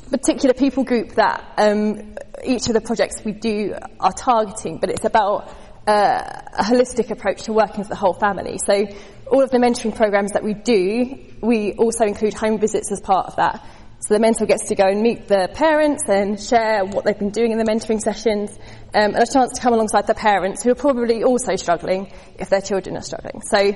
[0.09, 5.05] particular people group that um, each of the projects we do are targeting, but it's
[5.05, 5.49] about
[5.87, 8.57] uh, a holistic approach to working with the whole family.
[8.65, 8.87] So
[9.31, 13.27] all of the mentoring programs that we do, we also include home visits as part
[13.27, 13.65] of that.
[14.01, 17.31] So the mentor gets to go and meet the parents and share what they've been
[17.31, 18.57] doing in the mentoring sessions,
[18.93, 22.49] um, and a chance to come alongside the parents who are probably also struggling if
[22.49, 23.41] their children are struggling.
[23.41, 23.75] So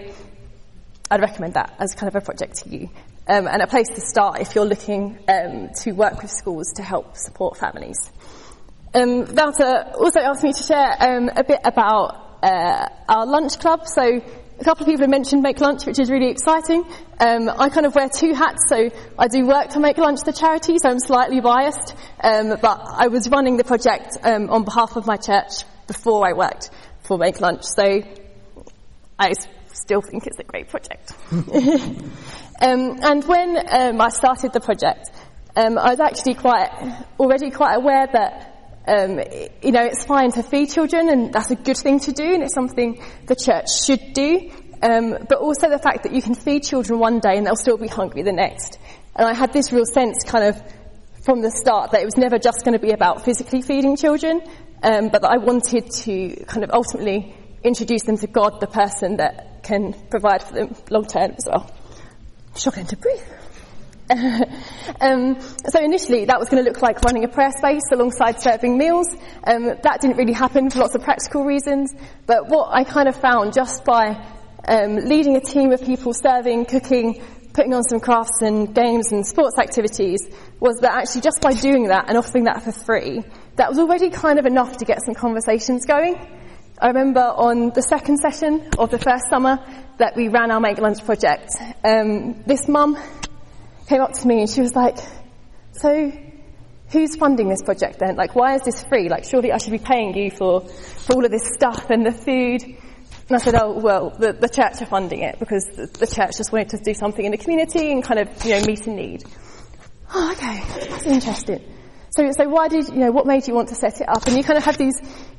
[1.11, 2.89] I'd recommend that as kind of a project to you.
[3.25, 6.83] Um, and a place to start if you're looking um, to work with schools to
[6.83, 8.11] help support families.
[8.93, 13.87] Um, Valter also asked me to share um, a bit about uh, our lunch club.
[13.87, 14.21] So
[14.59, 16.85] a couple of people have mentioned Make Lunch, which is really exciting.
[17.19, 20.33] Um, I kind of wear two hats, so I do work to Make Lunch the
[20.33, 21.95] charity, so I'm slightly biased.
[22.21, 26.33] Um, but I was running the project um, on behalf of my church before I
[26.33, 26.69] worked
[27.01, 28.03] for Make Lunch, so
[29.17, 29.33] I
[29.73, 31.13] still think it's a great project.
[32.63, 35.11] um, and when um, I started the project,
[35.55, 36.69] um, I was actually quite
[37.19, 38.53] already quite aware that
[38.87, 39.19] um,
[39.61, 42.43] you know, it's fine to feed children, and that's a good thing to do, and
[42.43, 44.51] it's something the church should do.
[44.81, 47.77] Um, but also the fact that you can feed children one day and they'll still
[47.77, 48.77] be hungry the next.
[49.15, 50.61] And I had this real sense, kind of,
[51.23, 54.41] from the start, that it was never just going to be about physically feeding children,
[54.81, 57.33] um, but that I wanted to kind of ultimately
[57.63, 61.71] introduce them to God, the person that can provide for them long term as well.
[62.55, 63.21] Struggling to breathe.
[65.01, 65.39] um,
[65.69, 69.07] so initially that was going to look like running a prayer space alongside serving meals.
[69.45, 71.93] Um, that didn't really happen for lots of practical reasons.
[72.25, 74.23] But what I kind of found just by
[74.67, 77.23] um, leading a team of people serving, cooking,
[77.53, 80.21] putting on some crafts and games and sports activities
[80.59, 83.23] was that actually just by doing that and offering that for free,
[83.55, 86.15] that was already kind of enough to get some conversations going.
[86.79, 89.59] I remember on the second session of the first summer
[89.97, 91.51] that we ran our Make Lunch project,
[91.83, 92.97] um, this mum
[93.87, 94.97] came up to me and she was like,
[95.71, 96.11] so
[96.91, 98.15] who's funding this project then?
[98.15, 99.09] Like, why is this free?
[99.09, 102.11] Like, surely I should be paying you for, for all of this stuff and the
[102.11, 102.63] food.
[102.63, 106.37] And I said, oh, well, the, the church are funding it because the, the church
[106.37, 108.91] just wanted to do something in the community and kind of, you know, meet a
[108.91, 109.23] need.
[110.13, 110.63] Oh, okay.
[110.89, 111.61] That's interesting.
[112.15, 114.27] So, so why did, you know, what made you want to set it up?
[114.27, 114.93] And you kind of have these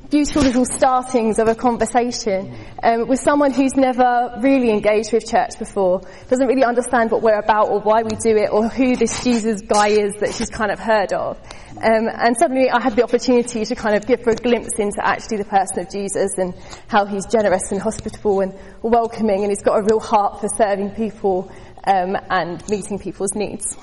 [0.09, 5.57] beautiful little startings of a conversation um, with someone who's never really engaged with church
[5.57, 9.23] before, doesn't really understand what we're about or why we do it or who this
[9.23, 11.37] Jesus guy is that she's kind of heard of.
[11.77, 15.01] Um, and suddenly I had the opportunity to kind of give her a glimpse into
[15.03, 16.53] actually the person of Jesus and
[16.87, 20.91] how he's generous and hospitable and welcoming and he's got a real heart for serving
[20.91, 21.51] people
[21.85, 23.77] um, and meeting people's needs.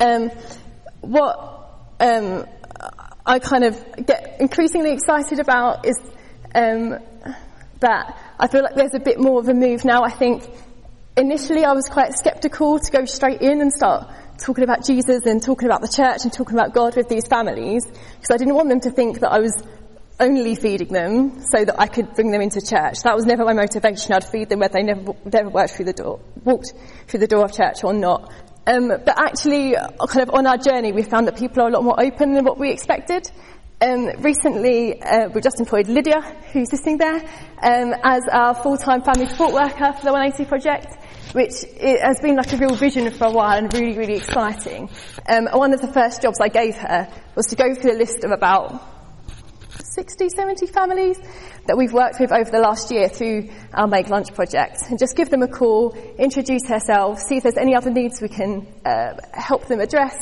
[0.00, 0.30] Um,
[1.00, 2.46] what um,
[3.26, 5.98] I kind of get increasingly excited about is
[6.54, 6.98] um,
[7.80, 10.04] that I feel like there's a bit more of a move now.
[10.04, 10.48] I think
[11.16, 14.08] initially I was quite sceptical to go straight in and start
[14.38, 17.84] talking about Jesus and talking about the church and talking about God with these families
[17.84, 19.52] because I didn't want them to think that I was
[20.20, 23.02] only feeding them so that I could bring them into church.
[23.02, 24.12] That was never my motivation.
[24.12, 26.72] I'd feed them whether they never, never worked through the door, walked
[27.08, 28.32] through the door of church or not.
[28.66, 31.84] Um, but actually, kind of on our journey, we found that people are a lot
[31.84, 33.30] more open than what we expected.
[33.80, 36.20] Um, recently, uh, we just employed Lydia,
[36.52, 37.16] who's sitting there,
[37.62, 40.96] um, as our full-time family support worker for the 180 project,
[41.32, 44.88] which has been like a real vision for a while and really, really exciting.
[45.28, 48.24] Um, one of the first jobs I gave her was to go through a list
[48.24, 48.95] of about
[49.96, 51.18] 60, 70 families
[51.64, 55.16] that we've worked with over the last year through our Make Lunch project and just
[55.16, 59.14] give them a call, introduce ourselves, see if there's any other needs we can uh,
[59.32, 60.14] help them address,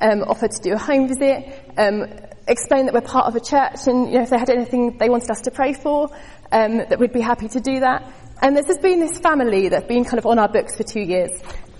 [0.00, 1.44] um, offer to do a home visit,
[1.76, 2.06] um,
[2.48, 5.10] explain that we're part of a church and you know, if they had anything they
[5.10, 6.08] wanted us to pray for,
[6.50, 8.10] um, that we'd be happy to do that.
[8.40, 11.02] And there's just been this family that's been kind of on our books for two
[11.02, 11.30] years.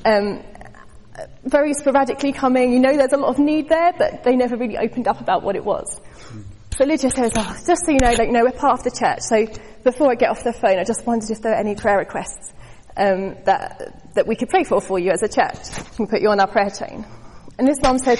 [0.04, 0.42] Um,
[1.44, 4.76] very sporadically coming, you know there's a lot of need there, but they never really
[4.76, 6.02] opened up about what it was.
[6.80, 9.20] So Lydia says, oh, just so you know, like, know, we're part of the church.
[9.20, 9.46] So
[9.84, 12.54] before I get off the phone, I just wondered if there are any prayer requests
[12.96, 15.58] um, that that we could pray for for you as a church.
[15.98, 17.04] We put you on our prayer chain.
[17.58, 18.18] And this mum said,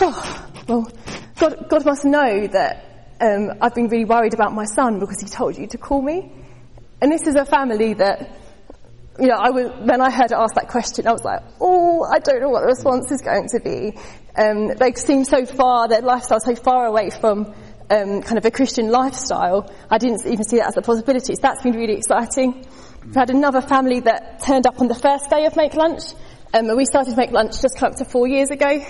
[0.00, 0.92] oh, well,
[1.40, 5.26] God, God must know that um, I've been really worried about my son because he
[5.26, 6.30] told you to call me.
[7.00, 8.30] And this is a family that,
[9.18, 12.20] you know, I was, when I heard ask that question, I was like, oh, I
[12.20, 13.98] don't know what the response is going to be.
[14.38, 17.52] Um, they seem so far, their lifestyle so far away from
[17.92, 21.34] um, kind of a Christian lifestyle, I didn't even see that as a possibility.
[21.34, 22.66] So that's been really exciting.
[23.04, 26.02] We've had another family that turned up on the first day of Make Lunch.
[26.54, 28.84] Um, we started Make Lunch just come up to four years ago.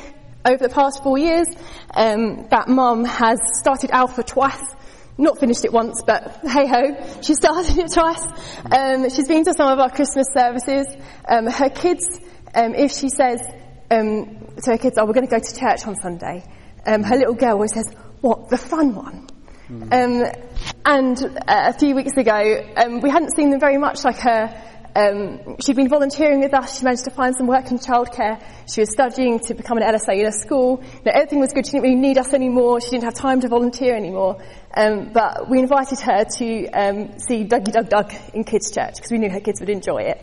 [0.44, 1.46] Over the past four years,
[1.94, 4.62] um, that mum has started Alpha twice.
[5.18, 8.24] Not finished it once, but hey ho, she started it twice.
[8.70, 10.86] Um, she's been to some of our Christmas services.
[11.28, 12.04] Um, her kids,
[12.54, 13.40] um, if she says
[13.90, 16.42] um, to her kids, "Oh, we're going to go to church on Sunday,"
[16.86, 19.28] um, her little girl always says, what, the fun one?
[19.90, 20.24] Um,
[20.84, 24.04] and uh, a few weeks ago, um, we hadn't seen them very much.
[24.04, 24.62] Like her,
[24.94, 26.78] um, she'd been volunteering with us.
[26.78, 28.42] She managed to find some work in childcare.
[28.72, 30.82] She was studying to become an LSA in a school.
[31.06, 31.66] Everything was good.
[31.66, 32.80] She didn't really need us anymore.
[32.80, 34.42] She didn't have time to volunteer anymore.
[34.74, 39.10] Um, but we invited her to um, see Duggie Dug Dug in Kids Church because
[39.10, 40.22] we knew her kids would enjoy it.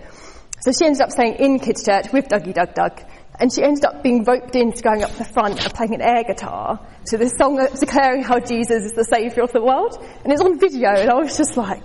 [0.62, 3.02] So she ended up staying in Kids Church with Duggie Dug Dug.
[3.40, 6.24] And she ended up being roped into going up the front and playing an air
[6.24, 9.98] guitar to this song declaring how Jesus is the saviour of the world.
[10.24, 11.84] And it's on video, and I was just like,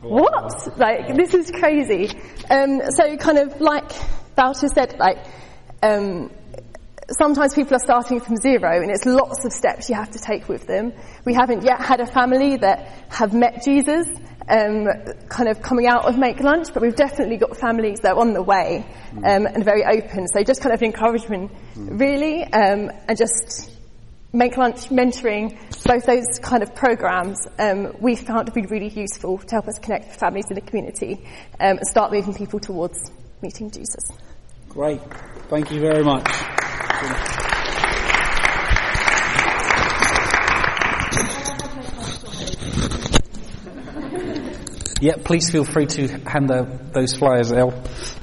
[0.00, 0.78] what?
[0.78, 2.10] Like, this is crazy.
[2.50, 3.90] Um, so kind of like
[4.36, 5.18] Wouter said, like,
[5.82, 6.30] um,
[7.10, 10.48] sometimes people are starting from zero and it's lots of steps you have to take
[10.48, 10.92] with them.
[11.24, 14.08] We haven't yet had a family that have met Jesus
[14.48, 14.88] um,
[15.28, 18.32] kind of coming out of Make Lunch, but we've definitely got families that are on
[18.32, 18.84] the way
[19.16, 20.26] um, and very open.
[20.28, 23.70] So just kind of encouragement, really, um, and just
[24.34, 29.36] Make Lunch mentoring, both those kind of programs, um, we found to be really useful
[29.36, 31.26] to help us connect with families in the community
[31.60, 33.12] um, and start moving people towards
[33.42, 34.10] meeting Jesus.
[34.70, 35.02] Great.
[35.48, 36.26] Thank you very much.
[45.02, 47.74] Yeah, please feel free to hand the, those flyers out.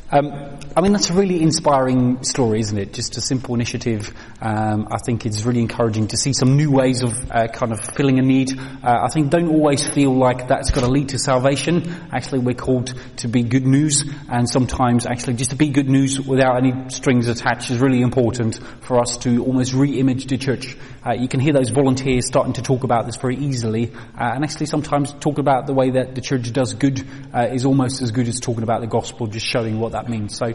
[0.10, 0.32] Um,
[0.78, 2.94] I mean, that's a really inspiring story, isn't it?
[2.94, 4.14] Just a simple initiative.
[4.42, 7.82] Um, I think it's really encouraging to see some new ways of uh, kind of
[7.82, 8.58] filling a need.
[8.58, 11.84] Uh, I think don't always feel like that's got to lead to salvation.
[12.14, 16.22] Actually, we're called to be good news, and sometimes actually just to be good news
[16.22, 20.78] without any strings attached is really important for us to almost re-image the church.
[21.06, 24.44] Uh, you can hear those volunteers starting to talk about this very easily, uh, and
[24.44, 27.02] actually sometimes talk about the way that the church does good
[27.34, 30.38] uh, is almost as good as talking about the gospel, just showing what that means.
[30.38, 30.52] So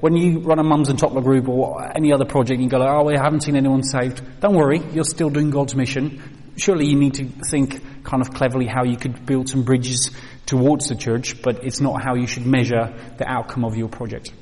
[0.00, 2.88] when you run a mums and toddler group or any other project, you go, like,
[2.88, 4.22] oh, we haven't seen anyone saved.
[4.40, 6.22] Don't worry, you're still doing God's mission.
[6.56, 10.12] Surely you need to think kind of cleverly how you could build some bridges
[10.46, 14.32] towards the church, but it's not how you should measure the outcome of your project.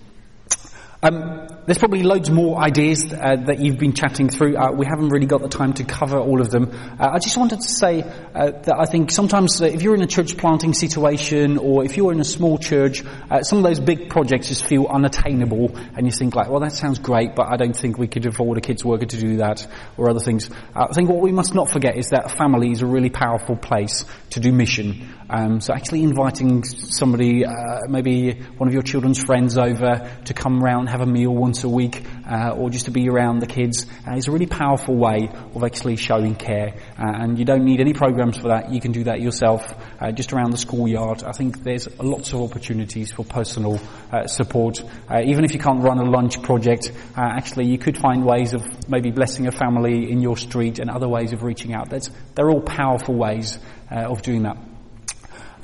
[1.04, 4.56] Um, there's probably loads more ideas uh, that you've been chatting through.
[4.56, 6.70] Uh, we haven't really got the time to cover all of them.
[6.72, 10.02] Uh, I just wanted to say uh, that I think sometimes uh, if you're in
[10.02, 13.80] a church planting situation or if you're in a small church, uh, some of those
[13.80, 17.56] big projects just feel unattainable and you think like, well that sounds great, but I
[17.56, 20.50] don't think we could afford a kids worker to do that or other things.
[20.72, 23.56] I think what we must not forget is that a family is a really powerful
[23.56, 25.08] place to do mission.
[25.32, 27.44] Um, so actually inviting somebody,
[27.88, 31.68] maybe one of your children's friends over to come round have a meal once a
[31.68, 35.28] week, uh, or just to be around the kids uh, is a really powerful way
[35.54, 36.74] of actually showing care.
[36.98, 38.72] Uh, and you don't need any programs for that.
[38.72, 41.22] You can do that yourself, uh, just around the schoolyard.
[41.24, 43.80] I think there's lots of opportunities for personal
[44.12, 44.82] uh, support.
[45.10, 48.88] Uh, even if you can't run a lunch project, actually you could find ways of
[48.88, 51.90] maybe blessing a family in your street and other ways of reaching out.
[51.90, 53.58] That's, they're all powerful ways
[53.90, 54.71] of doing that.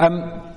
[0.00, 0.54] Um,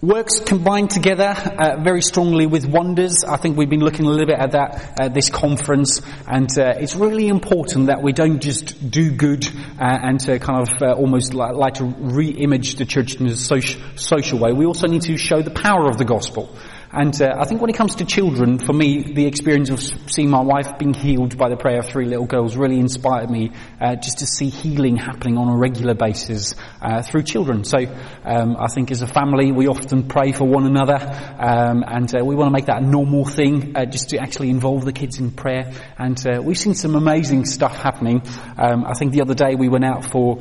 [0.00, 3.24] works combined together uh, very strongly with wonders.
[3.24, 6.74] I think we've been looking a little bit at that at this conference, and uh,
[6.78, 9.44] it's really important that we don't just do good
[9.80, 13.34] uh, and to kind of uh, almost like, like, to re-image the church in a
[13.34, 14.52] social, social way.
[14.52, 16.54] We also need to show the power of the gospel.
[16.96, 20.30] And uh, I think when it comes to children, for me, the experience of seeing
[20.30, 23.96] my wife being healed by the prayer of three little girls really inspired me uh,
[23.96, 27.64] just to see healing happening on a regular basis uh, through children.
[27.64, 27.76] So
[28.24, 30.96] um, I think as a family, we often pray for one another,
[31.38, 34.48] um, and uh, we want to make that a normal thing, uh, just to actually
[34.48, 35.72] involve the kids in prayer.
[35.98, 38.22] And uh, we've seen some amazing stuff happening.
[38.56, 40.38] Um, I think the other day we went out for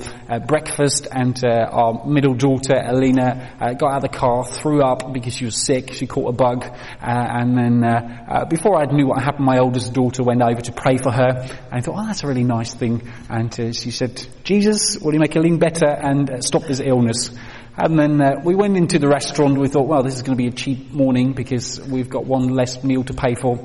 [0.48, 5.44] breakfast, and our middle daughter, Alina, got out of the car, threw up because she
[5.44, 5.92] was sick.
[5.92, 6.45] She caught a bug.
[6.46, 6.68] Uh,
[7.02, 10.72] and then uh, uh, before I knew what happened, my oldest daughter went over to
[10.72, 11.30] pray for her.
[11.42, 13.12] And I thought, oh, that's a really nice thing.
[13.30, 17.32] And she said, Jesus, will you make Eileen better and stop this illness?
[17.78, 19.58] And then uh, we went into the restaurant.
[19.58, 22.48] We thought, well, this is going to be a cheap morning because we've got one
[22.48, 23.60] less meal to pay for.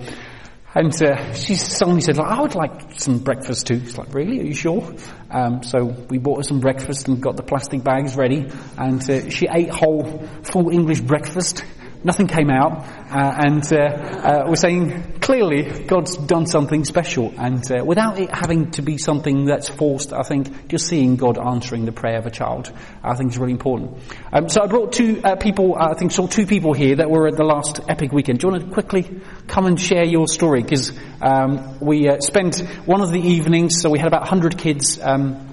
[0.73, 3.81] And uh, she suddenly said, I would like some breakfast too.
[3.83, 4.41] It's like, really?
[4.41, 4.95] Are you sure?
[5.29, 8.47] Um, so we bought her some breakfast and got the plastic bags ready.
[8.77, 11.65] And uh, she ate whole, full English breakfast
[12.05, 17.63] nothing came out, uh, and uh, uh, we're saying clearly God's done something special, and
[17.71, 21.85] uh, without it having to be something that's forced, I think just seeing God answering
[21.85, 22.73] the prayer of a child,
[23.03, 23.99] I think is really important.
[24.33, 27.37] Um, so I brought two people, I think saw two people here that were at
[27.37, 28.41] the last Epic weekend.
[28.41, 30.63] Do you want to quickly come and share your story?
[30.63, 34.99] Because um, we spent one of the evenings, so we had about 100 kids.
[35.03, 35.50] Um,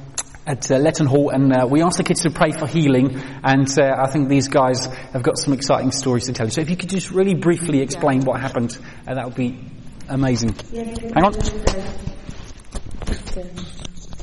[0.48, 3.22] at uh, Letton Hall, and uh, we asked the kids to pray for healing.
[3.44, 6.52] And uh, I think these guys have got some exciting stories to tell you.
[6.52, 8.78] So if you could just really briefly explain what happened,
[9.08, 9.60] uh, that would be
[10.10, 10.56] amazing.
[10.74, 11.34] Hang on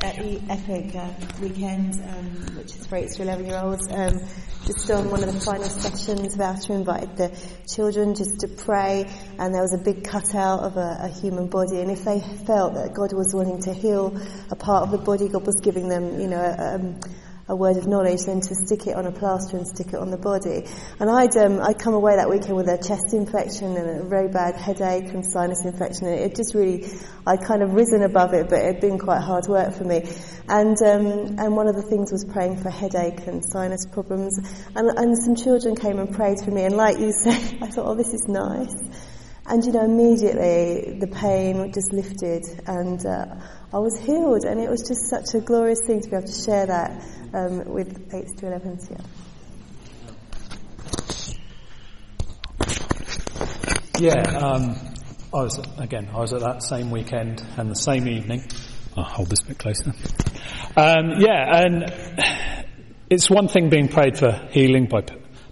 [0.05, 1.09] at the Epic uh,
[1.41, 3.91] weekend, um, which is for 8 to 11 year olds.
[3.91, 4.21] Um,
[4.67, 7.33] just on one of the final sessions, Wouter invited the
[7.67, 11.81] children just to pray, and there was a big cutout of a, a, human body.
[11.81, 14.15] And if they felt that God was wanting to heal
[14.51, 17.01] a part of the body, God was giving them, you know, um,
[17.47, 20.11] a word of knowledge than to stick it on a plaster and stick it on
[20.11, 20.64] the body.
[20.99, 24.28] And I'd um, I'd come away that weekend with a chest infection and a very
[24.28, 26.07] bad headache and sinus infection.
[26.07, 26.86] And it just really,
[27.26, 30.09] I'd kind of risen above it, but it had been quite hard work for me.
[30.49, 34.38] And um, and one of the things was praying for headache and sinus problems.
[34.74, 36.64] And, and some children came and prayed for me.
[36.64, 38.74] And like you said, I thought, oh, this is nice.
[39.47, 43.26] And you know, immediately the pain just lifted and uh,
[43.75, 44.45] I was healed.
[44.45, 47.05] And it was just such a glorious thing to be able to share that
[47.35, 48.99] um, with 8 to 11s, yeah.
[53.97, 54.77] Yeah, um,
[55.33, 58.45] I was, again, I was at that same weekend and the same evening.
[58.97, 59.93] I'll hold this a bit closer.
[60.77, 61.93] Um, yeah, and
[63.11, 65.05] it's one thing being prayed for healing by,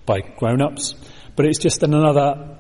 [0.07, 0.95] by grown-ups,
[1.35, 2.52] but it's just another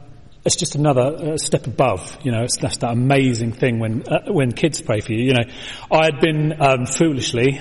[0.45, 2.19] it's just another uh, step above.
[2.23, 5.25] You know, it's that's that amazing thing when uh, when kids pray for you.
[5.25, 5.45] You know,
[5.91, 7.61] I had been um, foolishly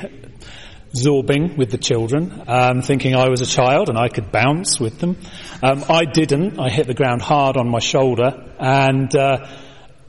[0.93, 4.99] zorbing with the children, um, thinking I was a child and I could bounce with
[4.99, 5.17] them.
[5.63, 6.59] Um, I didn't.
[6.59, 9.47] I hit the ground hard on my shoulder and uh,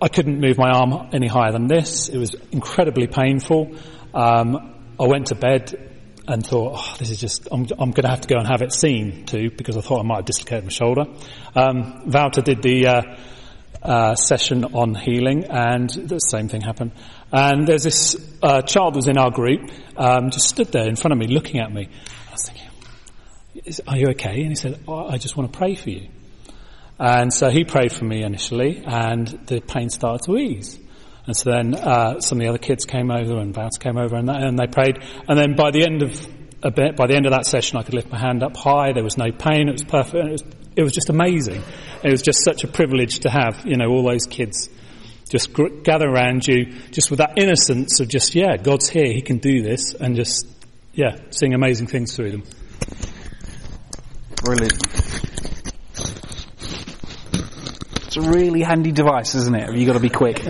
[0.01, 2.09] I couldn't move my arm any higher than this.
[2.09, 3.77] It was incredibly painful.
[4.13, 5.92] Um, I went to bed
[6.27, 8.63] and thought, oh, this is just, I'm, I'm going to have to go and have
[8.63, 11.07] it seen too because I thought I might have dislocated my shoulder.
[11.55, 13.03] Um, Wouter did the uh,
[13.83, 16.93] uh, session on healing and the same thing happened.
[17.33, 21.13] And there's this uh, child was in our group, um, just stood there in front
[21.13, 21.89] of me looking at me.
[22.29, 24.41] I was thinking, are you okay?
[24.41, 26.09] And he said, oh, I just want to pray for you.
[26.99, 30.79] And so he prayed for me initially and the pain started to ease.
[31.27, 34.17] And so then uh, some of the other kids came over and Bounce came over
[34.17, 34.99] and, that, and they prayed.
[35.29, 36.27] And then by the end of
[36.63, 38.93] a bit, by the end of that session, I could lift my hand up high.
[38.93, 39.69] There was no pain.
[39.69, 40.15] It was perfect.
[40.15, 40.43] It was
[40.77, 41.63] it was just amazing.
[42.03, 44.69] It was just such a privilege to have, you know, all those kids
[45.29, 49.23] just gr- gather around you, just with that innocence of just, yeah, God's here, He
[49.23, 50.47] can do this, and just,
[50.93, 52.43] yeah, seeing amazing things through them.
[54.45, 54.83] Brilliant.
[58.07, 59.75] It's a really handy device, isn't it?
[59.75, 60.43] You've got to be quick.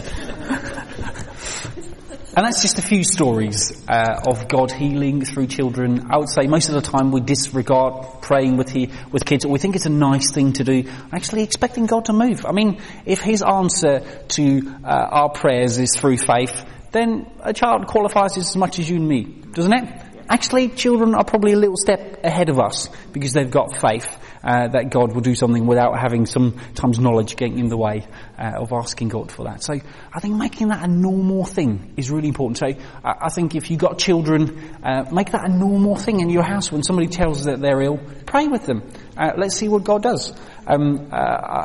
[2.35, 6.07] And that's just a few stories uh, of God healing through children.
[6.11, 9.53] I would say most of the time we disregard praying with he, with kids, or
[9.53, 10.85] we think it's a nice thing to do.
[11.13, 12.47] Actually, expecting God to move.
[12.47, 17.87] I mean, if His answer to uh, our prayers is through faith, then a child
[17.87, 20.03] qualifies as much as you and me, doesn't it?
[20.31, 24.09] Actually, children are probably a little step ahead of us because they've got faith
[24.45, 28.07] uh, that God will do something without having sometimes knowledge getting in the way
[28.39, 29.63] uh, of asking God for that.
[29.63, 29.75] So
[30.13, 32.59] I think making that a normal thing is really important.
[32.59, 32.67] So
[33.05, 36.43] I, I think if you've got children, uh, make that a normal thing in your
[36.43, 36.73] house.
[36.73, 38.83] When somebody tells us that they're ill, pray with them.
[39.17, 40.33] Uh, let's see what God does.
[40.67, 41.17] Um, uh,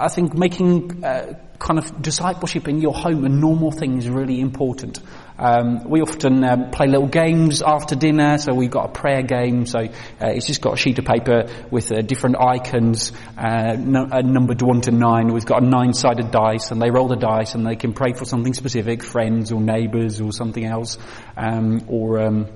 [0.01, 4.39] I think making uh, kind of discipleship in your home a normal thing is really
[4.39, 4.99] important.
[5.39, 9.65] Um, we often um, play little games after dinner, so we've got a prayer game.
[9.65, 9.87] So uh,
[10.21, 14.61] it's just got a sheet of paper with uh, different icons, uh, no, uh, numbered
[14.61, 15.31] one to nine.
[15.31, 18.25] We've got a nine-sided dice, and they roll the dice, and they can pray for
[18.25, 20.97] something specific, friends or neighbours or something else,
[21.35, 22.47] um, or um,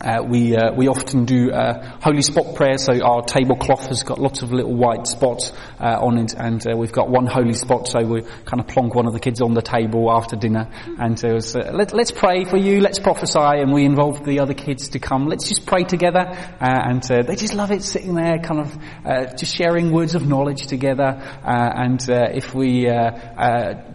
[0.00, 2.78] uh, we uh, we often do uh, holy spot prayer.
[2.78, 6.76] So our tablecloth has got lots of little white spots uh, on it, and uh,
[6.76, 7.88] we've got one holy spot.
[7.88, 11.18] So we kind of plonk one of the kids on the table after dinner, and
[11.18, 14.90] so uh, let, us pray for you, let's prophesy, and we involve the other kids
[14.90, 15.26] to come.
[15.26, 16.20] Let's just pray together,
[16.60, 21.20] and they just love it, sitting there, kind of just sharing words of knowledge together.
[21.42, 22.84] and if we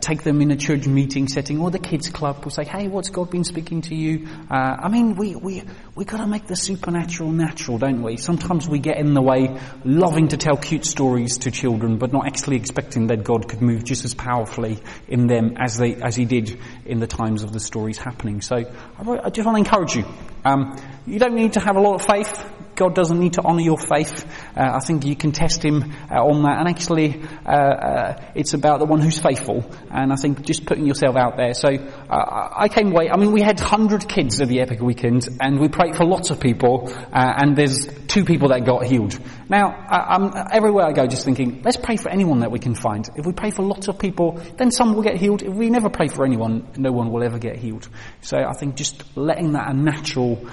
[0.02, 3.10] take them in a church meeting setting or the kids club, we'll say, "Hey, what's
[3.10, 5.64] God been speaking to you?" I mean, we we
[5.96, 8.18] we got to make the supernatural natural, don't we?
[8.18, 12.26] Sometimes we get in the way, loving to tell cute stories to children, but not
[12.26, 16.26] actually expecting that God could move just as powerfully in them as they as He
[16.26, 18.42] did in the times of the stories happening.
[18.42, 20.06] So I, just want to encourage you.
[20.44, 22.44] Um, you don't need to have a lot of faith.
[22.76, 24.26] God doesn't need to honour your faith.
[24.56, 26.60] Uh, I think you can test Him uh, on that.
[26.60, 29.64] And actually, uh, uh it's about the one who's faithful.
[29.92, 31.54] And I think just putting yourself out there.
[31.54, 33.10] So uh, I came away.
[33.10, 36.30] I mean, we had hundred kids at the Epic Weekend, and we prayed for lots
[36.32, 36.90] of people.
[36.90, 39.18] Uh, and there's two people that got healed.
[39.50, 43.08] Now, I, everywhere I go, just thinking, let's pray for anyone that we can find.
[43.16, 45.44] If we pray for lots of people, then some will get healed.
[45.44, 47.88] If we never pray for anyone, no one will ever get healed.
[48.22, 50.48] So I think just letting that a natural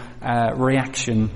[0.57, 1.31] reaction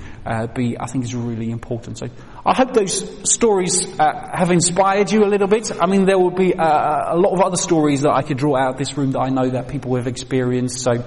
[0.55, 1.99] be I think is really important.
[1.99, 2.09] So
[2.45, 5.71] I hope those stories uh, have inspired you a little bit.
[5.81, 8.57] I mean, there will be uh, a lot of other stories that I could draw
[8.57, 10.81] out of this room that I know that people have experienced.
[10.81, 11.03] So uh,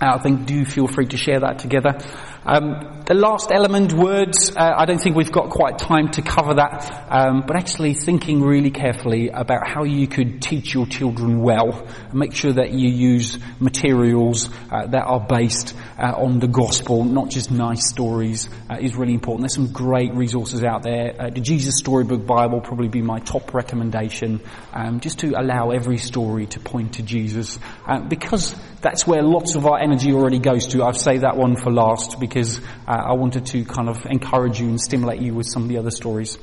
[0.00, 1.98] I think do feel free to share that together.
[2.44, 6.54] Um, the last element, words, uh, I don't think we've got quite time to cover
[6.54, 11.86] that, um, but actually thinking really carefully about how you could teach your children well.
[12.14, 17.28] Make sure that you use materials uh, that are based uh, on the gospel, not
[17.28, 19.42] just nice stories, uh, is really important.
[19.42, 21.14] There's some great resources out there.
[21.18, 24.40] Uh, the Jesus Storybook Bible probably be my top recommendation,
[24.72, 29.56] um, just to allow every story to point to Jesus, uh, because that's where lots
[29.56, 30.84] of our energy already goes to.
[30.84, 34.68] I've saved that one for last because uh, I wanted to kind of encourage you
[34.68, 36.38] and stimulate you with some of the other stories.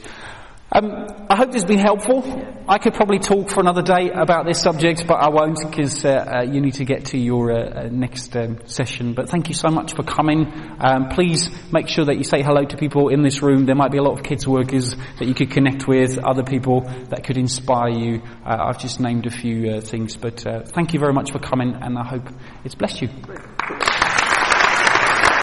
[0.69, 2.23] Um, I hope this has been helpful.
[2.67, 6.09] I could probably talk for another day about this subject, but I won't because uh,
[6.09, 9.13] uh, you need to get to your uh, uh, next um, session.
[9.13, 10.51] But thank you so much for coming.
[10.81, 13.65] Um, please make sure that you say hello to people in this room.
[13.65, 16.81] There might be a lot of kids workers that you could connect with, other people
[16.81, 18.21] that could inspire you.
[18.45, 21.75] Uh, I've just named a few uh, things, but thank you very much for coming,
[21.81, 22.27] and I hope
[22.65, 23.09] it's blessed you.